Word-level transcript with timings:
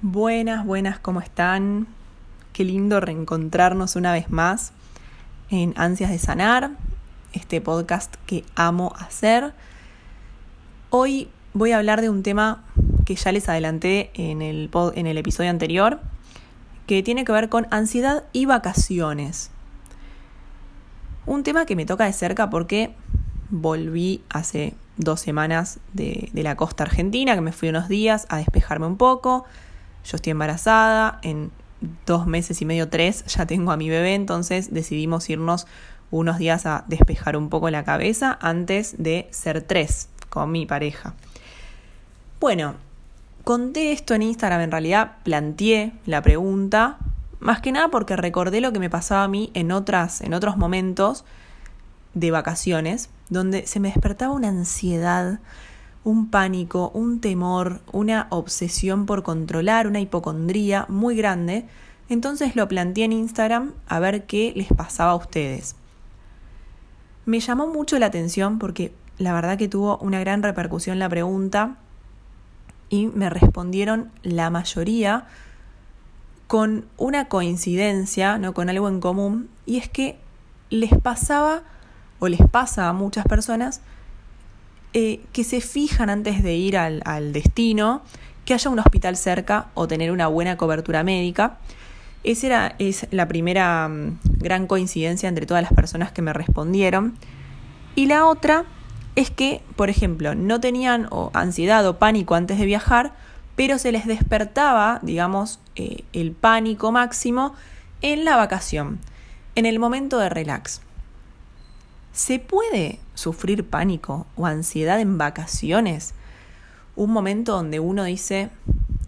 Buenas, 0.00 0.64
buenas, 0.64 1.00
¿cómo 1.00 1.20
están? 1.20 1.88
Qué 2.52 2.62
lindo 2.62 3.00
reencontrarnos 3.00 3.96
una 3.96 4.12
vez 4.12 4.30
más 4.30 4.70
en 5.50 5.74
Ansias 5.76 6.12
de 6.12 6.20
Sanar, 6.20 6.70
este 7.32 7.60
podcast 7.60 8.14
que 8.24 8.44
amo 8.54 8.92
hacer. 8.96 9.54
Hoy 10.90 11.28
voy 11.52 11.72
a 11.72 11.78
hablar 11.78 12.00
de 12.00 12.10
un 12.10 12.22
tema 12.22 12.62
que 13.06 13.16
ya 13.16 13.32
les 13.32 13.48
adelanté 13.48 14.12
en 14.14 14.40
el, 14.40 14.70
en 14.94 15.08
el 15.08 15.18
episodio 15.18 15.50
anterior, 15.50 15.98
que 16.86 17.02
tiene 17.02 17.24
que 17.24 17.32
ver 17.32 17.48
con 17.48 17.66
ansiedad 17.72 18.22
y 18.32 18.46
vacaciones. 18.46 19.50
Un 21.26 21.42
tema 21.42 21.66
que 21.66 21.74
me 21.74 21.86
toca 21.86 22.04
de 22.04 22.12
cerca 22.12 22.50
porque 22.50 22.94
volví 23.50 24.22
hace 24.28 24.74
dos 24.96 25.18
semanas 25.18 25.80
de, 25.92 26.28
de 26.32 26.42
la 26.44 26.54
costa 26.54 26.84
argentina, 26.84 27.34
que 27.34 27.40
me 27.40 27.50
fui 27.50 27.70
unos 27.70 27.88
días 27.88 28.26
a 28.28 28.36
despejarme 28.36 28.86
un 28.86 28.96
poco 28.96 29.44
yo 30.08 30.16
estoy 30.16 30.30
embarazada, 30.30 31.18
en 31.22 31.50
dos 32.06 32.26
meses 32.26 32.60
y 32.62 32.64
medio, 32.64 32.88
tres, 32.88 33.24
ya 33.26 33.46
tengo 33.46 33.72
a 33.72 33.76
mi 33.76 33.88
bebé, 33.90 34.14
entonces 34.14 34.72
decidimos 34.72 35.28
irnos 35.28 35.66
unos 36.10 36.38
días 36.38 36.64
a 36.64 36.84
despejar 36.88 37.36
un 37.36 37.50
poco 37.50 37.68
la 37.68 37.84
cabeza 37.84 38.38
antes 38.40 38.96
de 38.98 39.28
ser 39.30 39.60
tres 39.62 40.08
con 40.30 40.50
mi 40.50 40.64
pareja. 40.64 41.14
Bueno, 42.40 42.74
conté 43.44 43.92
esto 43.92 44.14
en 44.14 44.22
Instagram, 44.22 44.62
en 44.62 44.70
realidad 44.70 45.16
planteé 45.24 45.92
la 46.06 46.22
pregunta, 46.22 46.96
más 47.38 47.60
que 47.60 47.72
nada 47.72 47.88
porque 47.88 48.16
recordé 48.16 48.60
lo 48.60 48.72
que 48.72 48.78
me 48.78 48.90
pasaba 48.90 49.24
a 49.24 49.28
mí 49.28 49.50
en, 49.52 49.72
otras, 49.72 50.22
en 50.22 50.32
otros 50.32 50.56
momentos 50.56 51.24
de 52.14 52.30
vacaciones, 52.30 53.10
donde 53.28 53.66
se 53.66 53.78
me 53.78 53.88
despertaba 53.88 54.32
una 54.32 54.48
ansiedad, 54.48 55.40
un 56.04 56.30
pánico, 56.30 56.90
un 56.94 57.20
temor, 57.20 57.80
una 57.92 58.26
obsesión 58.30 59.06
por 59.06 59.22
controlar, 59.22 59.86
una 59.86 60.00
hipocondría 60.00 60.86
muy 60.88 61.16
grande. 61.16 61.66
Entonces 62.08 62.56
lo 62.56 62.68
planteé 62.68 63.04
en 63.04 63.12
Instagram 63.12 63.72
a 63.86 63.98
ver 64.00 64.26
qué 64.26 64.52
les 64.56 64.68
pasaba 64.68 65.12
a 65.12 65.16
ustedes. 65.16 65.76
Me 67.26 67.40
llamó 67.40 67.66
mucho 67.66 67.98
la 67.98 68.06
atención 68.06 68.58
porque 68.58 68.92
la 69.18 69.32
verdad 69.32 69.58
que 69.58 69.68
tuvo 69.68 69.98
una 69.98 70.20
gran 70.20 70.42
repercusión 70.42 70.98
la 70.98 71.08
pregunta 71.08 71.76
y 72.88 73.08
me 73.08 73.28
respondieron 73.28 74.10
la 74.22 74.48
mayoría 74.48 75.26
con 76.46 76.86
una 76.96 77.28
coincidencia, 77.28 78.38
no 78.38 78.54
con 78.54 78.70
algo 78.70 78.88
en 78.88 79.00
común, 79.00 79.50
y 79.66 79.76
es 79.76 79.88
que 79.90 80.18
les 80.70 80.98
pasaba 80.98 81.62
o 82.20 82.28
les 82.28 82.40
pasa 82.50 82.88
a 82.88 82.94
muchas 82.94 83.26
personas 83.26 83.82
eh, 84.94 85.20
que 85.32 85.44
se 85.44 85.60
fijan 85.60 86.08
antes 86.08 86.42
de 86.42 86.54
ir 86.54 86.78
al, 86.78 87.32
destino 87.32 88.02
que 88.44 88.54
haya 88.54 88.70
un 88.70 88.78
hospital 88.78 89.16
cerca 89.16 89.66
o 89.74 89.86
tener 89.86 90.10
una 90.10 90.28
buena 90.28 90.56
cobertura 90.56 91.02
médica. 91.02 91.58
Esa 92.24 92.46
era, 92.46 92.74
es 92.78 93.06
la 93.10 93.28
primera 93.28 93.88
mm, 93.88 94.18
gran 94.38 94.66
coincidencia 94.66 95.28
entre 95.28 95.44
todas 95.44 95.62
las 95.62 95.72
personas 95.72 96.12
que 96.12 96.22
me 96.22 96.32
respondieron. 96.32 97.14
Y 97.94 98.06
la 98.06 98.26
otra 98.26 98.64
es 99.14 99.30
que, 99.30 99.62
por 99.76 99.90
ejemplo, 99.90 100.34
no 100.34 100.60
tenían 100.60 101.08
ansiedad 101.34 101.86
o 101.86 101.98
pánico 101.98 102.34
antes 102.34 102.58
de 102.58 102.64
viajar, 102.64 103.12
pero 103.56 103.76
se 103.76 103.92
les 103.92 104.06
despertaba, 104.06 105.00
digamos, 105.02 105.58
eh, 105.76 106.04
el 106.12 106.32
pánico 106.32 106.92
máximo 106.92 107.54
en 108.00 108.24
la 108.24 108.36
vacación, 108.36 109.00
en 109.56 109.66
el 109.66 109.78
momento 109.78 110.18
de 110.18 110.28
relax. 110.28 110.80
¿Se 112.12 112.38
puede 112.38 113.00
sufrir 113.18 113.68
pánico 113.68 114.26
o 114.36 114.46
ansiedad 114.46 115.00
en 115.00 115.18
vacaciones? 115.18 116.14
Un 116.94 117.10
momento 117.10 117.52
donde 117.52 117.80
uno 117.80 118.04
dice, 118.04 118.50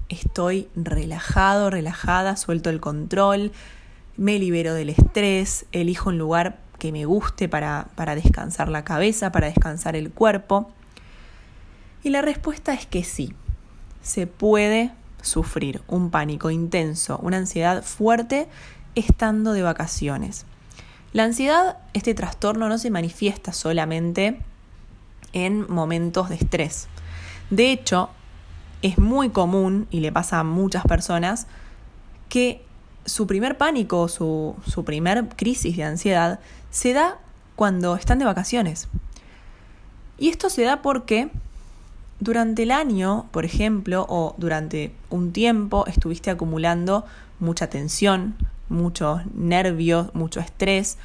estoy 0.09 0.69
relajado, 0.75 1.71
relajada, 1.71 2.37
suelto 2.37 2.71
el 2.71 2.81
control, 2.81 3.53
me 4.17 4.39
libero 4.41 4.75
del 4.75 4.91
estrés, 4.91 5.65
elijo 5.71 6.09
un 6.09 6.19
lugar 6.19 6.59
que 6.81 6.91
me 6.91 7.05
guste 7.05 7.49
para, 7.49 7.87
para 7.95 8.17
descansar 8.17 8.69
la 8.69 8.83
cabeza, 8.83 9.31
para 9.31 9.47
descansar 9.47 9.95
el 9.95 10.11
cuerpo. 10.11 10.73
Y 12.03 12.11
la 12.11 12.21
respuesta 12.21 12.75
es 12.75 12.87
que 12.87 13.05
sí, 13.05 13.33
se 14.03 14.27
puede 14.27 14.91
sufrir 15.23 15.83
un 15.87 16.11
pánico 16.11 16.51
intenso, 16.51 17.19
una 17.23 17.37
ansiedad 17.37 17.85
fuerte 17.85 18.49
estando 18.97 19.53
de 19.53 19.63
vacaciones. 19.63 20.47
La 21.13 21.25
ansiedad, 21.25 21.79
este 21.93 22.15
trastorno, 22.15 22.69
no 22.69 22.79
se 22.79 22.91
manifiesta 22.91 23.53
solamente 23.53 24.41
en 25.33 25.71
momentos 25.71 26.29
de 26.29 26.37
estrés. 26.37 26.87
De 27.51 27.73
hecho, 27.73 28.11
es 28.83 28.99
muy 28.99 29.31
común, 29.31 29.89
y 29.91 30.01
le 30.01 30.13
pasa 30.13 30.39
a 30.39 30.45
muchas 30.45 30.85
personas, 30.85 31.49
que 32.29 32.65
su 33.05 33.27
primer 33.27 33.59
pánico, 33.59 34.07
su, 34.09 34.55
su 34.67 34.85
primer 34.85 35.29
crisis 35.31 35.77
de 35.77 35.85
ansiedad, 35.85 36.39
se 36.71 36.93
da 36.93 37.19
cuando 37.57 37.97
están 37.97 38.21
de 38.21 38.25
vacaciones. 38.25 38.89
Y 40.17 40.29
esto 40.29 40.49
se 40.49 40.63
da 40.63 40.81
porque 40.81 41.31
durante 42.21 42.63
el 42.63 42.71
año, 42.71 43.27
por 43.33 43.45
ejemplo, 43.45 44.07
o 44.09 44.35
durante 44.39 44.95
un 45.09 45.33
tiempo 45.33 45.87
estuviste 45.87 46.31
acumulando 46.31 47.05
mucha 47.41 47.69
tensión, 47.69 48.37
muchos 48.71 49.21
nervios, 49.35 50.15
mucho 50.15 50.41
estrés, 50.41 50.97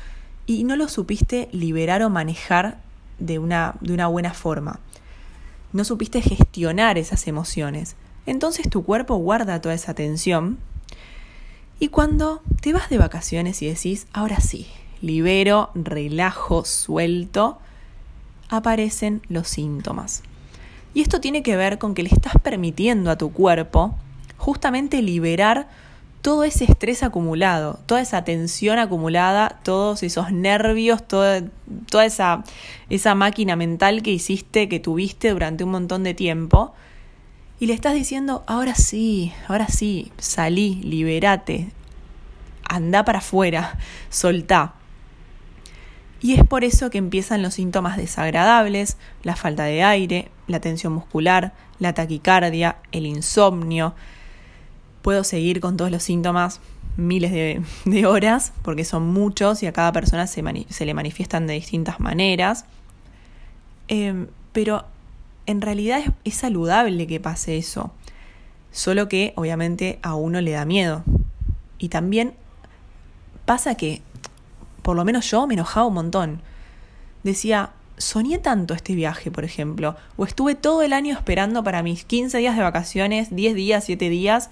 y 0.46 0.64
no 0.64 0.76
lo 0.76 0.88
supiste 0.88 1.50
liberar 1.52 2.02
o 2.04 2.10
manejar 2.10 2.78
de 3.20 3.40
una, 3.40 3.76
de 3.82 3.94
una 3.94 4.08
buena 4.08 4.34
forma. 4.34 4.80
No 5.74 5.84
supiste 5.84 6.22
gestionar 6.22 6.98
esas 6.98 7.28
emociones. 7.28 7.96
Entonces 8.26 8.70
tu 8.70 8.84
cuerpo 8.84 9.18
guarda 9.18 9.62
toda 9.62 9.76
esa 9.76 9.94
tensión. 9.94 10.58
Y 11.80 11.90
cuando 11.90 12.42
te 12.62 12.72
vas 12.72 12.90
de 12.90 12.98
vacaciones 12.98 13.62
y 13.62 13.68
decís, 13.68 14.08
ahora 14.14 14.40
sí, 14.40 14.68
libero, 15.02 15.72
relajo, 15.76 16.64
suelto, 16.64 17.60
aparecen 18.50 19.22
los 19.28 19.48
síntomas. 19.48 20.24
Y 20.94 21.02
esto 21.02 21.20
tiene 21.20 21.44
que 21.44 21.58
ver 21.58 21.78
con 21.78 21.94
que 21.94 22.04
le 22.04 22.10
estás 22.10 22.36
permitiendo 22.42 23.12
a 23.12 23.18
tu 23.18 23.34
cuerpo 23.34 23.96
justamente 24.38 25.02
liberar 25.02 25.68
todo 26.26 26.44
ese 26.44 26.64
estrés 26.64 27.04
acumulado, 27.04 27.78
toda 27.86 28.02
esa 28.02 28.24
tensión 28.24 28.80
acumulada, 28.80 29.60
todos 29.62 30.02
esos 30.02 30.32
nervios, 30.32 31.08
toda, 31.08 31.44
esa, 32.04 32.44
esa 32.90 33.14
máquina 33.14 33.56
mental 33.56 34.02
que 34.02 34.10
hiciste, 34.10 34.68
que 34.68 34.80
tuviste 34.80 35.30
durante 35.30 35.64
un 35.64 35.70
montón 35.70 36.02
de 36.04 36.16
tiempo, 36.16 36.74
y 37.60 37.68
le 37.68 37.76
estás 37.76 37.94
diciendo, 37.94 38.44
ahora 38.48 38.74
sí, 38.74 39.34
ahora 39.48 39.68
sí, 39.68 40.12
salí, 40.18 40.82
liberate, 40.82 41.70
anda 42.68 43.06
para 43.06 43.20
afuera, 43.20 43.78
soltá. 44.10 44.74
Y 46.22 46.34
es 46.34 46.44
por 46.44 46.64
eso 46.64 46.90
que 46.90 46.98
empiezan 46.98 47.44
los 47.44 47.54
síntomas 47.54 47.98
desagradables, 47.98 48.98
la 49.22 49.36
falta 49.36 49.66
de 49.66 49.84
aire, 49.84 50.32
la 50.48 50.60
tensión 50.60 50.92
muscular, 50.92 51.54
la 51.78 51.94
taquicardia, 51.94 52.78
el 52.92 53.06
insomnio, 53.06 53.94
Puedo 55.06 55.24
seguir 55.24 55.60
con 55.60 55.78
todos 55.78 55.92
los 55.92 56.02
síntomas 56.02 56.62
miles 56.98 57.32
de, 57.32 58.06
horas, 58.08 58.54
porque 58.64 58.84
son 58.84 59.06
muchos 59.06 59.62
y 59.62 59.68
a 59.68 59.72
cada 59.72 59.92
persona 59.92 60.26
se, 60.26 60.42
le 60.42 60.94
manifiestan 60.96 61.46
de 61.46 61.54
distintas 61.54 62.00
maneras. 62.00 62.66
Em, 63.88 64.26
pero 64.52 64.84
en 65.46 65.62
realidad 65.62 66.00
es, 66.00 66.10
es 66.24 66.34
saludable 66.34 67.06
que 67.06 67.20
pase 67.20 67.56
eso, 67.56 67.92
solo 68.72 69.08
que 69.08 69.34
obviamente 69.36 70.00
a 70.02 70.16
uno 70.16 70.42
le 70.42 70.50
da 70.50 70.66
miedo. 70.66 71.04
Y 71.78 71.90
también 71.90 72.34
pasa 73.46 73.76
que, 73.76 74.02
por 74.82 74.96
lo 74.96 75.06
menos 75.06 75.30
yo 75.30 75.46
me 75.46 75.54
enojaba 75.54 75.86
un 75.86 75.94
montón. 75.94 76.42
Decía, 77.22 77.74
soñé 77.98 78.40
tanto 78.40 78.74
este 78.74 78.96
viaje, 78.96 79.30
por 79.30 79.44
ejemplo, 79.44 79.98
o 80.18 80.26
estuve 80.26 80.56
todo 80.56 80.82
el 80.82 80.94
año 80.94 81.14
esperando 81.14 81.64
para 81.64 81.84
mis 81.84 82.06
15 82.06 82.40
días 82.40 82.58
de 82.58 82.64
vacaciones, 82.64 83.36
10 83.36 83.54
días, 83.54 83.84
7 83.84 84.10
días, 84.10 84.50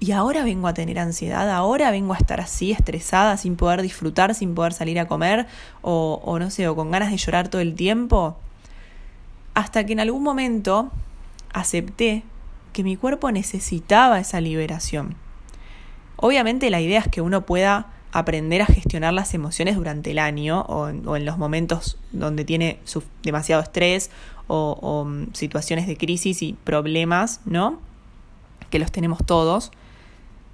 y 0.00 0.12
ahora 0.12 0.44
vengo 0.44 0.68
a 0.68 0.74
tener 0.74 0.98
ansiedad, 0.98 1.50
ahora 1.50 1.90
vengo 1.90 2.14
a 2.14 2.16
estar 2.16 2.40
así, 2.40 2.70
estresada, 2.70 3.36
sin 3.36 3.56
poder 3.56 3.82
disfrutar, 3.82 4.34
sin 4.34 4.54
poder 4.54 4.72
salir 4.72 5.00
a 5.00 5.08
comer, 5.08 5.46
o, 5.82 6.38
no 6.38 6.50
sé, 6.50 6.68
o 6.68 6.76
con 6.76 6.92
ganas 6.92 7.10
de 7.10 7.16
llorar 7.16 7.48
todo 7.48 7.60
el 7.60 7.74
tiempo. 7.74 8.36
Hasta 9.54 9.84
que 9.84 9.94
en 9.94 10.00
algún 10.00 10.22
momento 10.22 10.92
acepté 11.52 12.22
que 12.72 12.84
mi 12.84 12.96
cuerpo 12.96 13.32
necesitaba 13.32 14.20
esa 14.20 14.40
liberación. 14.40 15.16
Obviamente 16.14 16.70
la 16.70 16.80
idea 16.80 17.00
es 17.00 17.08
que 17.08 17.20
uno 17.20 17.44
pueda 17.44 17.88
aprender 18.12 18.62
a 18.62 18.66
gestionar 18.66 19.12
las 19.12 19.34
emociones 19.34 19.74
durante 19.74 20.12
el 20.12 20.20
año 20.20 20.60
o 20.62 20.88
en, 20.88 21.24
los 21.24 21.38
momentos 21.38 21.98
donde 22.12 22.44
tiene 22.44 22.78
demasiado 23.22 23.62
estrés 23.62 24.10
o, 24.46 24.78
o, 24.80 25.04
mm, 25.04 25.34
situaciones 25.34 25.88
de 25.88 25.96
crisis 25.96 26.40
y 26.42 26.52
problemas, 26.52 27.40
¿no? 27.44 27.80
Que 28.70 28.78
los 28.78 28.92
tenemos 28.92 29.26
todos 29.26 29.72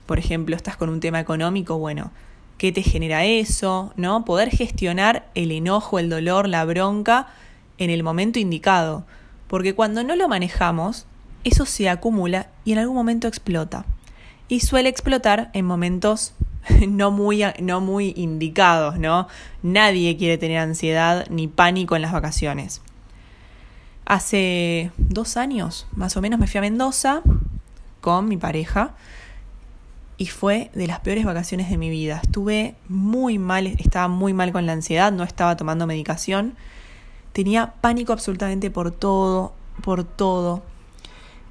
por 0.06 0.18
ejemplo, 0.18 0.54
estás 0.56 0.76
con 0.76 0.88
un 0.88 1.00
tema 1.00 1.20
económico, 1.20 1.78
bueno, 1.78 2.10
¿qué 2.58 2.72
te 2.72 2.82
genera 2.82 3.24
eso? 3.24 3.92
¿No? 3.96 4.24
Poder 4.24 4.50
gestionar 4.50 5.28
el 5.34 5.50
enojo, 5.50 5.98
el 5.98 6.10
dolor, 6.10 6.48
la 6.48 6.64
bronca 6.64 7.28
en 7.78 7.90
el 7.90 8.02
momento 8.02 8.38
indicado. 8.38 9.04
Porque 9.48 9.74
cuando 9.74 10.02
no 10.02 10.16
lo 10.16 10.28
manejamos, 10.28 11.06
eso 11.44 11.66
se 11.66 11.88
acumula 11.88 12.48
y 12.64 12.72
en 12.72 12.78
algún 12.78 12.96
momento 12.96 13.28
explota. 13.28 13.84
Y 14.48 14.60
suele 14.60 14.88
explotar 14.88 15.50
en 15.54 15.64
momentos 15.64 16.34
no 16.88 17.10
muy, 17.10 17.42
no 17.60 17.80
muy 17.80 18.12
indicados, 18.16 18.98
¿no? 18.98 19.28
Nadie 19.62 20.16
quiere 20.16 20.38
tener 20.38 20.58
ansiedad 20.58 21.26
ni 21.30 21.48
pánico 21.48 21.96
en 21.96 22.02
las 22.02 22.12
vacaciones. 22.12 22.82
Hace 24.06 24.90
dos 24.98 25.38
años, 25.38 25.86
más 25.92 26.16
o 26.16 26.20
menos, 26.20 26.38
me 26.38 26.46
fui 26.46 26.58
a 26.58 26.60
Mendoza 26.60 27.22
con 28.02 28.28
mi 28.28 28.36
pareja 28.36 28.94
y 30.16 30.26
fue 30.26 30.70
de 30.74 30.86
las 30.86 31.00
peores 31.00 31.24
vacaciones 31.24 31.70
de 31.70 31.76
mi 31.76 31.90
vida. 31.90 32.20
Estuve 32.22 32.76
muy 32.88 33.38
mal, 33.38 33.66
estaba 33.66 34.08
muy 34.08 34.32
mal 34.32 34.52
con 34.52 34.66
la 34.66 34.72
ansiedad, 34.72 35.12
no 35.12 35.24
estaba 35.24 35.56
tomando 35.56 35.86
medicación, 35.86 36.54
tenía 37.32 37.74
pánico 37.80 38.12
absolutamente 38.12 38.70
por 38.70 38.90
todo, 38.92 39.54
por 39.82 40.04
todo. 40.04 40.62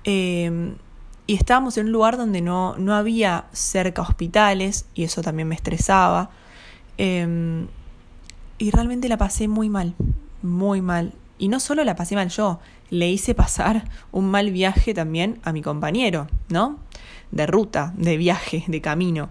Em, 0.06 0.75
y 1.27 1.36
estábamos 1.36 1.77
en 1.77 1.88
un 1.88 1.92
lugar 1.92 2.18
donde 2.18 2.42
no, 2.42 2.75
no 2.77 2.95
había 2.95 3.45
cerca 3.51 4.01
hospitales 4.01 4.86
y 4.94 5.04
eso 5.04 5.21
también 5.21 5.48
me 5.48 5.56
estresaba. 5.56 6.31
Em, 6.98 7.68
y 8.57 8.71
realmente 8.71 9.09
la 9.09 9.18
pasé 9.18 9.48
muy 9.48 9.69
mal, 9.69 9.94
muy 10.42 10.81
mal. 10.81 11.13
Y 11.38 11.50
no 11.50 11.59
solo 11.59 11.83
la 11.83 11.95
pasé 11.95 12.16
mal 12.16 12.30
yo, 12.30 12.59
le 12.89 13.09
hice 13.09 13.33
pasar 13.36 13.89
un 14.12 14.30
mal 14.30 14.51
viaje 14.51 14.94
también 14.94 15.39
a 15.44 15.51
mi 15.51 15.62
compañero, 15.62 16.27
¿no? 16.50 16.77
De 17.33 17.45
ruta, 17.47 17.94
de 17.97 18.18
viaje, 18.18 18.63
de 18.68 18.81
camino. 18.81 19.30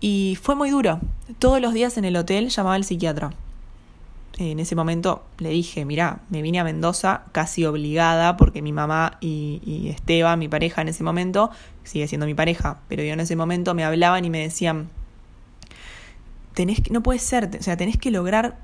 Y 0.00 0.38
fue 0.40 0.54
muy 0.54 0.70
duro. 0.70 1.00
Todos 1.38 1.60
los 1.60 1.74
días 1.74 1.98
en 1.98 2.04
el 2.04 2.16
hotel 2.16 2.48
llamaba 2.48 2.74
al 2.74 2.84
psiquiatra. 2.84 3.30
En 4.38 4.58
ese 4.58 4.74
momento 4.74 5.22
le 5.38 5.50
dije, 5.50 5.84
mira, 5.84 6.20
me 6.30 6.40
vine 6.40 6.60
a 6.60 6.64
Mendoza 6.64 7.24
casi 7.32 7.66
obligada 7.66 8.38
porque 8.38 8.62
mi 8.62 8.72
mamá 8.72 9.18
y, 9.20 9.60
y 9.64 9.88
Esteban, 9.90 10.38
mi 10.38 10.48
pareja 10.48 10.80
en 10.80 10.88
ese 10.88 11.04
momento, 11.04 11.50
sigue 11.84 12.08
siendo 12.08 12.26
mi 12.26 12.34
pareja, 12.34 12.78
pero 12.88 13.02
yo 13.02 13.12
en 13.12 13.20
ese 13.20 13.36
momento 13.36 13.74
me 13.74 13.84
hablaban 13.84 14.24
y 14.24 14.30
me 14.30 14.38
decían, 14.38 14.88
tenés 16.54 16.80
que, 16.80 16.90
no 16.90 17.02
puede 17.02 17.18
ser, 17.18 17.50
o 17.58 17.62
sea, 17.62 17.76
tenés 17.76 17.98
que 17.98 18.10
lograr 18.10 18.56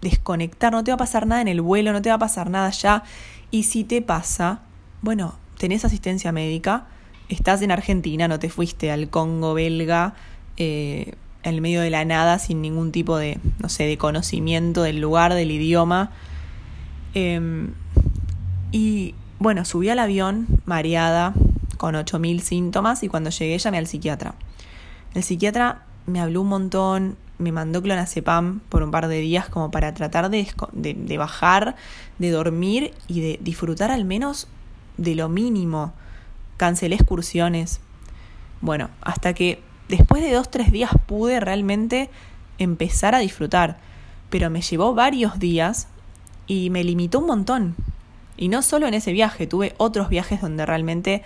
desconectar, 0.00 0.72
no 0.72 0.84
te 0.84 0.90
va 0.90 0.94
a 0.94 0.98
pasar 0.98 1.26
nada 1.26 1.40
en 1.42 1.48
el 1.48 1.60
vuelo, 1.60 1.92
no 1.92 2.02
te 2.02 2.08
va 2.08 2.16
a 2.16 2.18
pasar 2.18 2.50
nada 2.50 2.70
ya. 2.70 3.02
Y 3.50 3.64
si 3.64 3.84
te 3.84 4.02
pasa, 4.02 4.60
bueno, 5.02 5.34
tenés 5.58 5.84
asistencia 5.84 6.32
médica, 6.32 6.86
estás 7.30 7.62
en 7.62 7.70
Argentina, 7.70 8.28
no 8.28 8.38
te 8.38 8.50
fuiste 8.50 8.90
al 8.90 9.08
Congo 9.08 9.54
belga, 9.54 10.14
eh, 10.56 11.14
en 11.42 11.54
el 11.54 11.60
medio 11.60 11.80
de 11.80 11.90
la 11.90 12.04
nada, 12.04 12.38
sin 12.38 12.60
ningún 12.60 12.92
tipo 12.92 13.16
de, 13.16 13.38
no 13.60 13.68
sé, 13.68 13.84
de 13.84 13.96
conocimiento 13.96 14.82
del 14.82 15.00
lugar, 15.00 15.32
del 15.34 15.50
idioma. 15.50 16.10
Em, 17.14 17.72
y 18.72 19.14
bueno, 19.38 19.64
subí 19.64 19.88
al 19.88 19.98
avión 19.98 20.46
mareada, 20.66 21.32
con 21.78 21.94
8.000 21.94 22.40
síntomas, 22.40 23.02
y 23.02 23.08
cuando 23.08 23.30
llegué 23.30 23.56
llamé 23.58 23.78
al 23.78 23.86
psiquiatra. 23.86 24.34
El 25.14 25.22
psiquiatra 25.22 25.82
me 26.06 26.20
habló 26.20 26.42
un 26.42 26.48
montón, 26.48 27.16
me 27.38 27.52
mandó 27.52 27.82
clonazepam 27.82 28.60
por 28.68 28.82
un 28.82 28.90
par 28.90 29.08
de 29.08 29.20
días 29.20 29.48
como 29.48 29.70
para 29.70 29.94
tratar 29.94 30.28
de, 30.28 30.46
de, 30.74 31.18
bajar, 31.18 31.74
de 32.18 32.30
dormir 32.30 32.92
y 33.08 33.22
de 33.22 33.38
disfrutar 33.40 33.90
al 33.90 34.04
menos 34.04 34.46
de 34.98 35.14
lo 35.14 35.28
mínimo. 35.30 35.94
Cancelé 36.60 36.96
excursiones. 36.96 37.80
Bueno, 38.60 38.90
hasta 39.00 39.32
que 39.32 39.62
después 39.88 40.22
de 40.22 40.32
dos, 40.32 40.50
tres 40.50 40.70
días 40.70 40.90
pude 41.06 41.40
realmente 41.40 42.10
empezar 42.58 43.14
a 43.14 43.20
disfrutar. 43.20 43.78
Pero 44.28 44.50
me 44.50 44.60
llevó 44.60 44.94
varios 44.94 45.38
días 45.38 45.88
y 46.46 46.68
me 46.68 46.84
limitó 46.84 47.20
un 47.20 47.26
montón. 47.26 47.74
Y 48.36 48.48
no 48.48 48.60
solo 48.60 48.86
en 48.86 48.94
ese 48.94 49.12
viaje, 49.12 49.46
tuve 49.46 49.74
otros 49.78 50.08
viajes 50.10 50.40
donde 50.40 50.66
realmente 50.66 51.22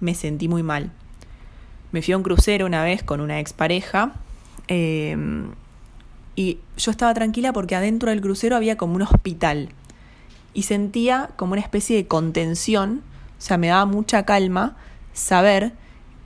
me 0.00 0.14
sentí 0.14 0.48
muy 0.48 0.62
mal. 0.62 0.90
Me 1.92 2.02
fui 2.02 2.12
a 2.12 2.16
un 2.16 2.22
crucero 2.24 2.66
una 2.66 2.82
vez 2.82 3.02
con 3.02 3.20
una 3.20 3.38
expareja 3.38 4.14
Em, 4.68 5.50
y 6.36 6.58
yo 6.76 6.90
estaba 6.90 7.12
tranquila 7.14 7.52
porque 7.52 7.74
adentro 7.74 8.10
del 8.10 8.20
crucero 8.20 8.56
había 8.56 8.76
como 8.76 8.94
un 8.94 9.02
hospital. 9.02 9.70
Y 10.54 10.62
sentía 10.62 11.30
como 11.36 11.52
una 11.52 11.62
especie 11.62 11.96
de 11.96 12.06
contención, 12.06 13.02
o 13.42 13.44
sea, 13.44 13.58
me 13.58 13.66
daba 13.66 13.86
mucha 13.86 14.22
calma 14.22 14.76
saber 15.12 15.72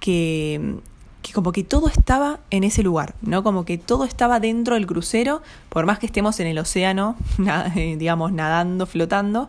que, 0.01 0.77
que 1.23 1.33
como 1.33 1.51
que 1.51 1.65
todo 1.65 1.89
estaba 1.89 2.41
en 2.51 2.63
ese 2.63 2.83
lugar, 2.83 3.15
¿no? 3.23 3.43
Como 3.43 3.65
que 3.65 3.79
todo 3.79 4.05
estaba 4.05 4.39
dentro 4.39 4.75
del 4.75 4.87
crucero, 4.87 5.41
por 5.71 5.87
más 5.87 5.99
que 5.99 6.05
estemos 6.05 6.39
en 6.41 6.47
el 6.47 6.59
océano, 6.59 7.17
digamos, 7.75 8.33
nadando, 8.33 8.85
flotando, 8.85 9.49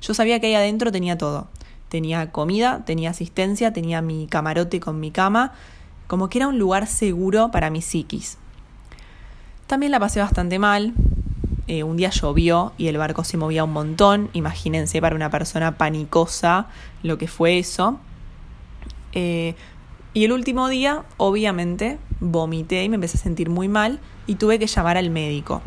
yo 0.00 0.14
sabía 0.14 0.40
que 0.40 0.46
ahí 0.46 0.54
adentro 0.54 0.90
tenía 0.90 1.18
todo. 1.18 1.48
Tenía 1.90 2.32
comida, 2.32 2.82
tenía 2.86 3.10
asistencia, 3.10 3.74
tenía 3.74 4.00
mi 4.00 4.26
camarote 4.26 4.80
con 4.80 4.98
mi 4.98 5.10
cama, 5.10 5.52
como 6.06 6.30
que 6.30 6.38
era 6.38 6.48
un 6.48 6.58
lugar 6.58 6.86
seguro 6.86 7.50
para 7.50 7.68
mi 7.68 7.82
psiquis. 7.82 8.38
También 9.66 9.92
la 9.92 10.00
pasé 10.00 10.20
bastante 10.20 10.58
mal. 10.58 10.94
Eh, 11.68 11.84
un 11.84 11.96
día 11.96 12.10
llovió 12.10 12.72
y 12.76 12.88
el 12.88 12.98
barco 12.98 13.24
se 13.24 13.36
movía 13.36 13.64
un 13.64 13.72
montón. 13.72 14.30
Imagínense 14.32 15.00
para 15.00 15.14
una 15.14 15.30
persona 15.30 15.78
panicosa 15.78 16.66
lo 17.02 17.18
que 17.18 17.28
fue 17.28 17.58
eso. 17.58 17.98
Eh, 19.12 19.54
y 20.14 20.24
el 20.24 20.32
último 20.32 20.68
día, 20.68 21.04
obviamente, 21.16 21.98
vomité 22.20 22.84
y 22.84 22.88
me 22.88 22.96
empecé 22.96 23.16
a 23.18 23.20
sentir 23.20 23.48
muy 23.48 23.68
mal 23.68 24.00
y 24.26 24.34
tuve 24.34 24.58
que 24.58 24.66
llamar 24.66 24.96
al 24.96 25.10
médico. 25.10 25.62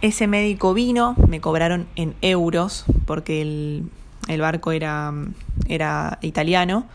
Ese 0.00 0.26
médico 0.26 0.72
vino, 0.72 1.14
me 1.28 1.40
cobraron 1.40 1.86
en 1.94 2.14
euros 2.22 2.86
porque 3.04 3.42
el, 3.42 3.90
el 4.28 4.40
barco 4.40 4.72
era, 4.72 5.12
era 5.68 6.18
italiano. 6.22 6.86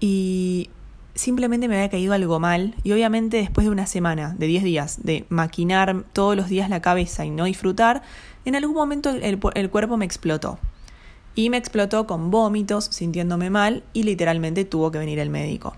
Y 0.00 0.68
simplemente 1.14 1.68
me 1.68 1.76
había 1.76 1.90
caído 1.90 2.12
algo 2.12 2.40
mal 2.40 2.74
y 2.82 2.92
obviamente 2.92 3.36
después 3.36 3.66
de 3.66 3.70
una 3.70 3.86
semana, 3.86 4.34
de 4.38 4.46
10 4.46 4.64
días, 4.64 5.02
de 5.02 5.26
maquinar 5.28 6.04
todos 6.12 6.36
los 6.36 6.48
días 6.48 6.68
la 6.68 6.82
cabeza 6.82 7.24
y 7.24 7.30
no 7.30 7.44
disfrutar, 7.44 8.02
en 8.44 8.56
algún 8.56 8.74
momento 8.74 9.10
el, 9.10 9.38
cuerpo 9.70 9.96
me 9.96 10.04
explotó. 10.04 10.58
Y 11.36 11.50
me 11.50 11.56
explotó 11.56 12.06
con 12.06 12.30
vómitos, 12.30 12.84
sintiéndome 12.86 13.50
mal 13.50 13.82
y 13.92 14.04
literalmente 14.04 14.64
tuvo 14.64 14.90
que 14.90 14.98
venir 14.98 15.18
el 15.18 15.30
médico. 15.30 15.74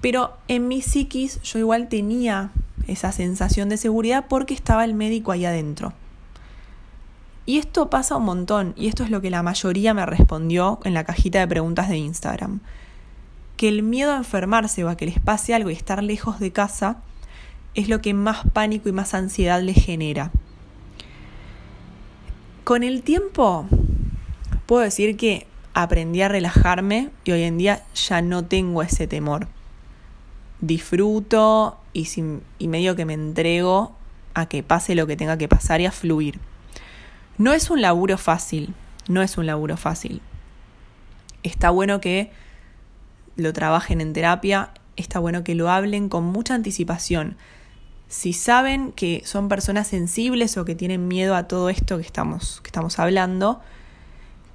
Pero 0.00 0.36
en 0.48 0.66
mi 0.66 0.82
psiquis 0.82 1.40
yo 1.42 1.58
igual 1.58 1.88
tenía 1.88 2.50
esa 2.88 3.12
sensación 3.12 3.68
de 3.68 3.76
seguridad 3.76 4.26
porque 4.28 4.54
estaba 4.54 4.84
el 4.84 4.94
médico 4.94 5.30
ahí 5.30 5.44
adentro. 5.44 5.92
Y 7.46 7.58
esto 7.58 7.90
pasa 7.90 8.16
un 8.16 8.24
montón, 8.24 8.72
y 8.76 8.86
esto 8.86 9.02
es 9.02 9.10
lo 9.10 9.20
que 9.20 9.30
la 9.30 9.42
mayoría 9.42 9.94
me 9.94 10.06
respondió 10.06 10.78
en 10.84 10.94
la 10.94 11.02
cajita 11.02 11.40
de 11.40 11.48
preguntas 11.48 11.88
de 11.88 11.96
Instagram 11.96 12.60
que 13.62 13.68
el 13.68 13.84
miedo 13.84 14.12
a 14.12 14.16
enfermarse 14.16 14.82
o 14.82 14.88
a 14.88 14.96
que 14.96 15.06
les 15.06 15.20
pase 15.20 15.54
algo 15.54 15.70
y 15.70 15.74
estar 15.74 16.02
lejos 16.02 16.40
de 16.40 16.50
casa 16.50 16.96
es 17.74 17.88
lo 17.88 18.00
que 18.00 18.12
más 18.12 18.44
pánico 18.52 18.88
y 18.88 18.92
más 18.92 19.14
ansiedad 19.14 19.62
les 19.62 19.76
genera. 19.76 20.32
Con 22.64 22.82
el 22.82 23.04
tiempo, 23.04 23.68
puedo 24.66 24.82
decir 24.82 25.16
que 25.16 25.46
aprendí 25.74 26.22
a 26.22 26.28
relajarme 26.28 27.10
y 27.22 27.30
hoy 27.30 27.44
en 27.44 27.56
día 27.56 27.84
ya 27.94 28.20
no 28.20 28.44
tengo 28.44 28.82
ese 28.82 29.06
temor. 29.06 29.46
Disfruto 30.60 31.78
y, 31.92 32.08
y 32.58 32.66
medio 32.66 32.96
que 32.96 33.04
me 33.04 33.14
entrego 33.14 33.94
a 34.34 34.46
que 34.46 34.64
pase 34.64 34.96
lo 34.96 35.06
que 35.06 35.16
tenga 35.16 35.38
que 35.38 35.46
pasar 35.46 35.80
y 35.80 35.86
a 35.86 35.92
fluir. 35.92 36.40
No 37.38 37.52
es 37.52 37.70
un 37.70 37.80
laburo 37.80 38.18
fácil, 38.18 38.74
no 39.06 39.22
es 39.22 39.38
un 39.38 39.46
laburo 39.46 39.76
fácil. 39.76 40.20
Está 41.44 41.70
bueno 41.70 42.00
que 42.00 42.32
lo 43.36 43.52
trabajen 43.52 44.00
en 44.00 44.12
terapia, 44.12 44.70
está 44.96 45.18
bueno 45.18 45.44
que 45.44 45.54
lo 45.54 45.70
hablen 45.70 46.08
con 46.08 46.24
mucha 46.24 46.54
anticipación. 46.54 47.36
Si 48.08 48.32
saben 48.32 48.92
que 48.92 49.22
son 49.24 49.48
personas 49.48 49.88
sensibles 49.88 50.56
o 50.58 50.64
que 50.64 50.74
tienen 50.74 51.08
miedo 51.08 51.34
a 51.34 51.48
todo 51.48 51.70
esto 51.70 51.96
que 51.96 52.04
estamos, 52.04 52.60
que 52.62 52.68
estamos 52.68 52.98
hablando, 52.98 53.60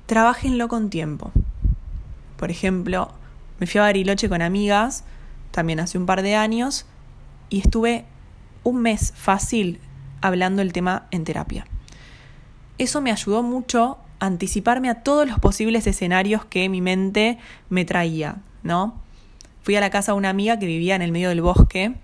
trabajenlo 0.06 0.68
con 0.68 0.90
tiempo. 0.90 1.32
Por 2.38 2.52
ejemplo, 2.52 3.12
me 3.60 3.66
fui 3.66 3.80
a 3.80 3.84
Bariloche 3.84 4.30
con 4.30 4.42
amigas, 4.42 5.04
también 5.52 5.80
hace 5.80 5.98
un 5.98 6.06
par 6.06 6.22
de 6.22 6.36
años, 6.36 6.86
y 7.50 7.60
estuve 7.60 8.06
un 8.64 8.82
mes 8.82 9.14
fácil 9.16 9.80
hablando 10.22 10.62
el 10.62 10.74
tema 10.74 11.08
en 11.12 11.24
terapia. 11.24 11.66
Eso 12.78 13.02
me 13.02 13.12
ayudó 13.12 13.42
mucho 13.42 13.98
a 14.20 14.28
anticiparme 14.28 14.90
a 14.90 15.02
todos 15.02 15.28
los 15.28 15.40
posibles 15.40 15.88
escenarios 15.88 16.46
que 16.46 16.70
mi 16.70 16.82
mente 16.82 17.40
me 17.70 17.86
traía. 17.86 18.38
¿No? 18.68 19.02
Fui 19.64 19.76
a 19.76 19.82
la 19.82 19.90
casa 19.90 20.12
de 20.12 20.20
una 20.20 20.30
amiga 20.30 20.60
que 20.60 20.68
vivía 20.68 20.96
en 20.96 21.02
el 21.02 21.12
medio 21.12 21.30
del 21.30 21.42
bosque, 21.42 21.96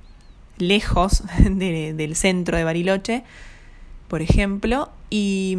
lejos 0.57 1.23
del 1.39 2.15
centro 2.15 2.57
de 2.57 2.63
Bariloche, 2.63 3.23
por 4.07 4.21
ejemplo, 4.21 4.89
y, 5.09 5.57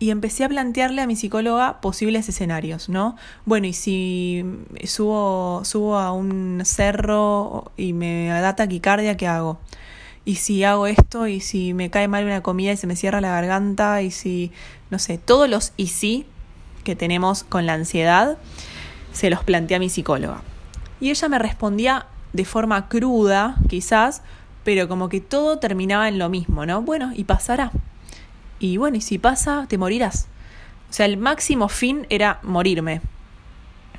empecé 0.00 0.44
a 0.44 0.48
plantearle 0.48 1.02
a 1.02 1.06
mi 1.08 1.16
psicóloga 1.16 1.80
posibles 1.80 2.28
escenarios, 2.28 2.88
¿no? 2.88 3.16
Bueno, 3.44 3.66
y 3.66 3.72
si 3.72 4.44
subo, 4.84 5.64
subo 5.64 5.98
a 5.98 6.12
un 6.12 6.62
cerro 6.64 7.72
y 7.76 7.92
me 7.92 8.28
da 8.28 8.54
taquicardia, 8.54 9.16
¿qué 9.16 9.26
hago? 9.26 9.58
y 10.24 10.34
si 10.34 10.62
hago 10.62 10.86
esto, 10.86 11.26
y 11.26 11.40
si 11.40 11.72
me 11.72 11.88
cae 11.88 12.06
mal 12.06 12.26
una 12.26 12.42
comida 12.42 12.72
y 12.72 12.76
se 12.76 12.86
me 12.86 12.96
cierra 12.96 13.22
la 13.22 13.30
garganta, 13.30 14.02
y 14.02 14.10
si, 14.10 14.52
no 14.90 14.98
sé, 14.98 15.16
todos 15.16 15.48
los 15.48 15.72
y 15.78 15.86
sí 15.86 16.26
que 16.84 16.94
tenemos 16.94 17.44
con 17.44 17.64
la 17.64 17.72
ansiedad, 17.72 18.36
se 19.12 19.30
los 19.30 19.44
planteé 19.44 19.76
a 19.76 19.80
mi 19.80 19.88
psicóloga. 19.88 20.42
Y 21.00 21.10
ella 21.10 21.28
me 21.28 21.38
respondía 21.38 22.06
de 22.32 22.44
forma 22.44 22.88
cruda, 22.88 23.56
quizás, 23.68 24.22
pero 24.64 24.88
como 24.88 25.08
que 25.08 25.20
todo 25.20 25.58
terminaba 25.58 26.08
en 26.08 26.18
lo 26.18 26.28
mismo, 26.28 26.66
¿no? 26.66 26.82
Bueno, 26.82 27.12
y 27.14 27.24
pasará. 27.24 27.72
Y 28.58 28.76
bueno, 28.76 28.96
y 28.96 29.00
si 29.00 29.18
pasa, 29.18 29.66
te 29.68 29.78
morirás. 29.78 30.26
O 30.90 30.92
sea, 30.92 31.06
el 31.06 31.16
máximo 31.16 31.68
fin 31.68 32.06
era 32.10 32.40
morirme. 32.42 33.00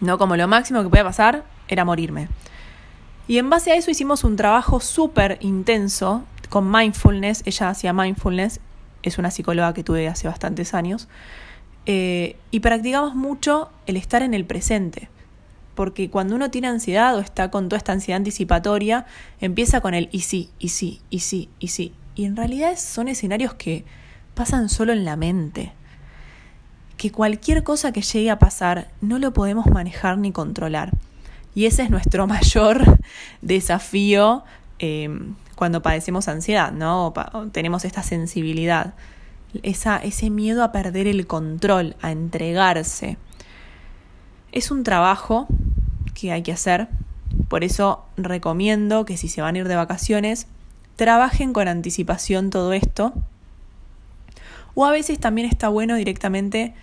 ¿No? 0.02 0.18
Como 0.18 0.36
lo 0.36 0.48
máximo 0.48 0.82
que 0.84 0.90
podía 0.90 1.04
pasar 1.04 1.44
era 1.68 1.86
morirme. 1.86 2.28
Y 3.28 3.38
en 3.38 3.50
base 3.50 3.72
a 3.72 3.76
eso 3.76 3.92
hicimos 3.92 4.24
un 4.24 4.36
trabajo 4.36 4.80
súper 4.80 5.38
intenso 5.42 6.24
con 6.50 6.72
mindfulness. 6.72 7.44
Ella 7.46 7.70
hacía 7.70 7.94
mindfulness, 7.94 8.60
es 9.04 9.18
una 9.18 9.30
psicóloga 9.30 9.74
que 9.74 9.84
tuve 9.84 10.08
hace 10.08 10.28
bastantes 10.28 10.74
años. 10.74 11.08
Eh, 11.92 12.36
y 12.52 12.60
practicamos 12.60 13.16
mucho 13.16 13.72
el 13.88 13.98
estar 13.98 14.22
en 14.22 14.36
el 14.36 14.46
presente 14.46 15.10
porque 15.80 16.10
cuando 16.10 16.36
uno 16.36 16.52
tiene 16.52 16.68
ansiedad 16.68 17.16
o 17.16 17.22
está 17.22 17.50
con 17.50 17.70
toda 17.70 17.78
esta 17.78 17.94
ansiedad 17.94 18.18
anticipatoria, 18.18 19.06
empieza 19.40 19.80
con 19.80 19.94
el 19.94 20.10
y 20.12 20.20
sí, 20.20 20.50
y 20.60 20.68
sí, 20.68 21.00
y 21.10 21.20
sí, 21.20 21.48
y 21.58 21.70
sí. 21.70 21.94
Y 22.16 22.26
en 22.26 22.36
realidad 22.36 22.78
son 22.78 23.08
escenarios 23.08 23.54
que 23.54 23.86
pasan 24.36 24.68
solo 24.68 24.92
en 24.92 25.06
la 25.06 25.16
mente. 25.16 25.72
Que 26.98 27.14
cualquier 27.14 27.64
cosa 27.64 27.94
que 27.94 28.02
llegue 28.02 28.30
a 28.30 28.40
pasar 28.40 28.90
no 29.00 29.20
lo 29.20 29.32
podemos 29.32 29.68
manejar 29.68 30.18
ni 30.18 30.34
controlar. 30.34 30.92
Y 31.56 31.66
ese 31.66 31.84
es 31.84 31.90
nuestro 31.90 32.28
mayor 32.28 33.00
desafío 33.42 34.44
em, 34.80 35.36
cuando 35.56 35.82
padecemos 35.82 36.28
ansiedad, 36.28 36.74
¿no? 36.74 37.14
tenemos 37.54 37.86
esta 37.86 38.04
sensibilidad. 38.04 38.96
Esa, 39.64 39.98
ese 39.98 40.30
miedo 40.30 40.64
a 40.64 40.72
perder 40.72 41.08
el 41.08 41.26
control, 41.28 41.96
a 42.02 42.12
entregarse. 42.12 43.18
Es 44.52 44.72
un 44.72 44.84
trabajo 44.84 45.48
que 46.14 46.32
hay 46.32 46.44
que 46.44 46.52
hacer. 46.52 46.88
Por 47.48 47.64
eso 47.64 48.06
recomiendo 48.18 49.06
que 49.06 49.18
si 49.18 49.28
se 49.28 49.42
van 49.42 49.56
a 49.56 49.60
ir 49.60 49.68
de 49.68 49.76
vacaciones, 49.76 50.48
trabajen 50.96 51.54
con 51.54 51.68
anticipación 51.68 52.50
todo 52.50 52.74
esto. 52.74 53.14
O 54.76 54.86
a 54.86 54.92
veces 54.92 55.20
también 55.20 55.48
está 55.48 55.70
bueno 55.70 55.96
directamente 55.96 56.74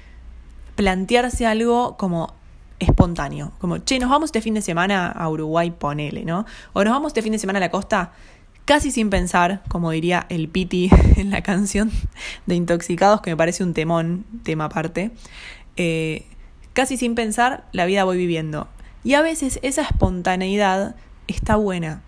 plantearse 0.75 1.47
algo 1.47 1.97
como 1.97 2.35
espontáneo, 2.79 3.53
como, 3.59 3.79
che, 3.79 3.99
nos 3.99 4.11
vamos 4.11 4.29
este 4.29 4.43
fin 4.43 4.55
de 4.55 4.61
semana 4.61 5.09
a 5.09 5.29
Uruguay, 5.29 5.71
ponele, 5.71 6.25
¿no? 6.25 6.45
O 6.75 6.85
nos 6.85 6.93
vamos 6.93 7.11
este 7.11 7.23
fin 7.23 7.33
de 7.33 7.39
semana 7.39 7.59
a 7.59 7.61
la 7.61 7.71
costa, 7.71 8.13
casi 8.67 8.91
sin 8.91 9.11
pensar, 9.11 9.63
como 9.69 9.93
diría 9.93 10.27
el 10.29 10.49
Piti 10.49 10.91
en 11.17 11.31
la 11.31 11.43
canción 11.43 11.91
de 12.45 12.57
Intoxicados, 12.57 13.23
que 13.23 13.31
me 13.31 13.37
parece 13.37 13.65
un 13.65 13.73
temón, 13.73 14.27
tema 14.43 14.67
aparte. 14.67 15.13
Eh, 15.79 16.27
casi 16.75 16.99
sin 16.99 17.15
pensar, 17.15 17.65
la 17.73 17.87
vida 17.87 18.05
voy 18.05 18.19
viviendo. 18.19 18.69
Y 19.05 19.15
a 19.15 19.23
veces 19.23 19.61
esa 19.63 19.83
espontaneidad 19.83 20.97
está 21.29 21.57
buena. 21.57 22.03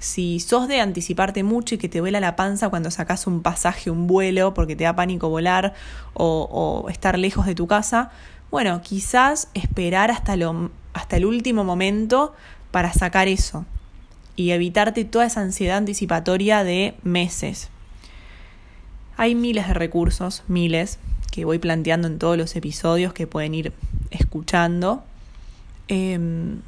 Si 0.00 0.40
sos 0.40 0.66
de 0.66 0.80
anticiparte 0.80 1.44
mucho 1.44 1.76
y 1.76 1.78
que 1.78 1.88
te 1.88 2.00
vuela 2.00 2.20
la 2.20 2.34
panza 2.34 2.68
cuando 2.68 2.90
sacas 2.90 3.26
un 3.26 3.42
pasaje, 3.42 3.90
un 3.90 4.06
vuelo, 4.06 4.54
porque 4.54 4.74
te 4.74 4.84
da 4.84 4.96
pánico 4.96 5.28
volar 5.28 5.74
o, 6.14 6.86
estar 6.90 7.18
lejos 7.18 7.46
de 7.46 7.54
tu 7.54 7.66
casa, 7.66 8.10
bueno, 8.50 8.80
quizás 8.82 9.48
esperar 9.54 10.10
hasta, 10.10 10.36
lo, 10.36 10.72
hasta 10.94 11.16
el 11.16 11.26
último 11.26 11.62
momento 11.62 12.34
para 12.72 12.92
sacar 12.92 13.28
eso 13.28 13.66
y 14.40 14.52
evitarte 14.52 15.04
toda 15.04 15.26
esa 15.26 15.42
ansiedad 15.42 15.76
anticipatoria 15.76 16.64
de 16.64 16.94
meses. 17.02 17.68
Hay 19.18 19.34
miles 19.34 19.68
de 19.68 19.74
recursos, 19.74 20.44
miles, 20.48 20.98
que 21.30 21.44
voy 21.44 21.58
planteando 21.58 22.08
en 22.08 22.18
todos 22.18 22.38
los 22.38 22.56
episodios 22.56 23.12
que 23.12 23.26
pueden 23.26 23.54
ir 23.54 23.74
escuchando. 24.10 25.04
Em, 25.88 26.62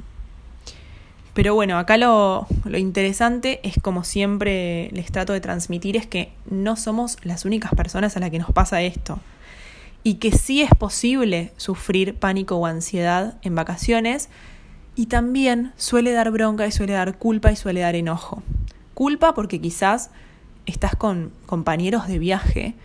pero 1.33 1.55
bueno, 1.55 1.79
acá 1.79 1.97
lo, 1.97 2.45
lo, 2.63 2.77
interesante 2.77 3.59
es 3.63 3.73
como 3.81 4.03
siempre 4.03 4.91
les 4.91 5.11
trato 5.11 5.33
de 5.33 5.41
transmitir 5.41 5.97
es 5.97 6.05
que 6.05 6.31
no 6.51 6.75
somos 6.75 7.17
las 7.23 7.43
únicas 7.43 7.71
personas 7.73 8.15
a 8.15 8.19
las 8.19 8.29
que 8.29 8.37
nos 8.37 8.51
pasa 8.51 8.83
esto. 8.83 9.19
Y 10.03 10.15
que 10.15 10.31
sí 10.31 10.61
es 10.61 10.69
posible 10.77 11.51
sufrir 11.57 12.13
pánico 12.13 12.55
o 12.57 12.67
ansiedad 12.67 13.33
en 13.41 13.55
vacaciones. 13.55 14.29
Y 14.95 15.07
también 15.07 15.73
suele 15.75 16.11
dar 16.11 16.29
bronca 16.31 16.67
y 16.67 16.71
suele 16.71 16.93
dar 16.93 17.17
culpa 17.17 17.51
y 17.51 17.55
suele 17.55 17.81
dar 17.81 17.95
enojo. 17.95 18.43
Culpa 18.93 19.33
porque 19.33 19.59
quizás 19.59 20.11
estás 20.65 20.95
con 20.95 21.31
compañeros 21.45 22.07
de 22.07 22.19
viaje 22.19 22.75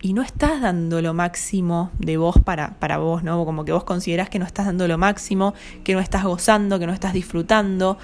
y 0.00 0.14
no 0.14 0.22
estás 0.22 0.60
dando 0.60 1.00
lo 1.00 1.14
máximo 1.14 1.90
de 1.98 2.16
vos 2.16 2.36
para, 2.44 2.74
para 2.80 2.98
vos, 2.98 3.22
¿no? 3.22 3.44
Como 3.44 3.64
que 3.64 3.72
vos 3.72 3.84
considerás 3.84 4.28
que 4.28 4.38
no 4.38 4.44
estás 4.44 4.66
dando 4.66 4.88
lo 4.88 4.98
máximo, 4.98 5.54
que 5.84 5.94
no 5.94 6.00
estás 6.00 6.24
gozando, 6.24 6.78
que 6.78 6.86
no 6.86 6.92
estás 6.92 7.12
disfrutando. 7.12 7.98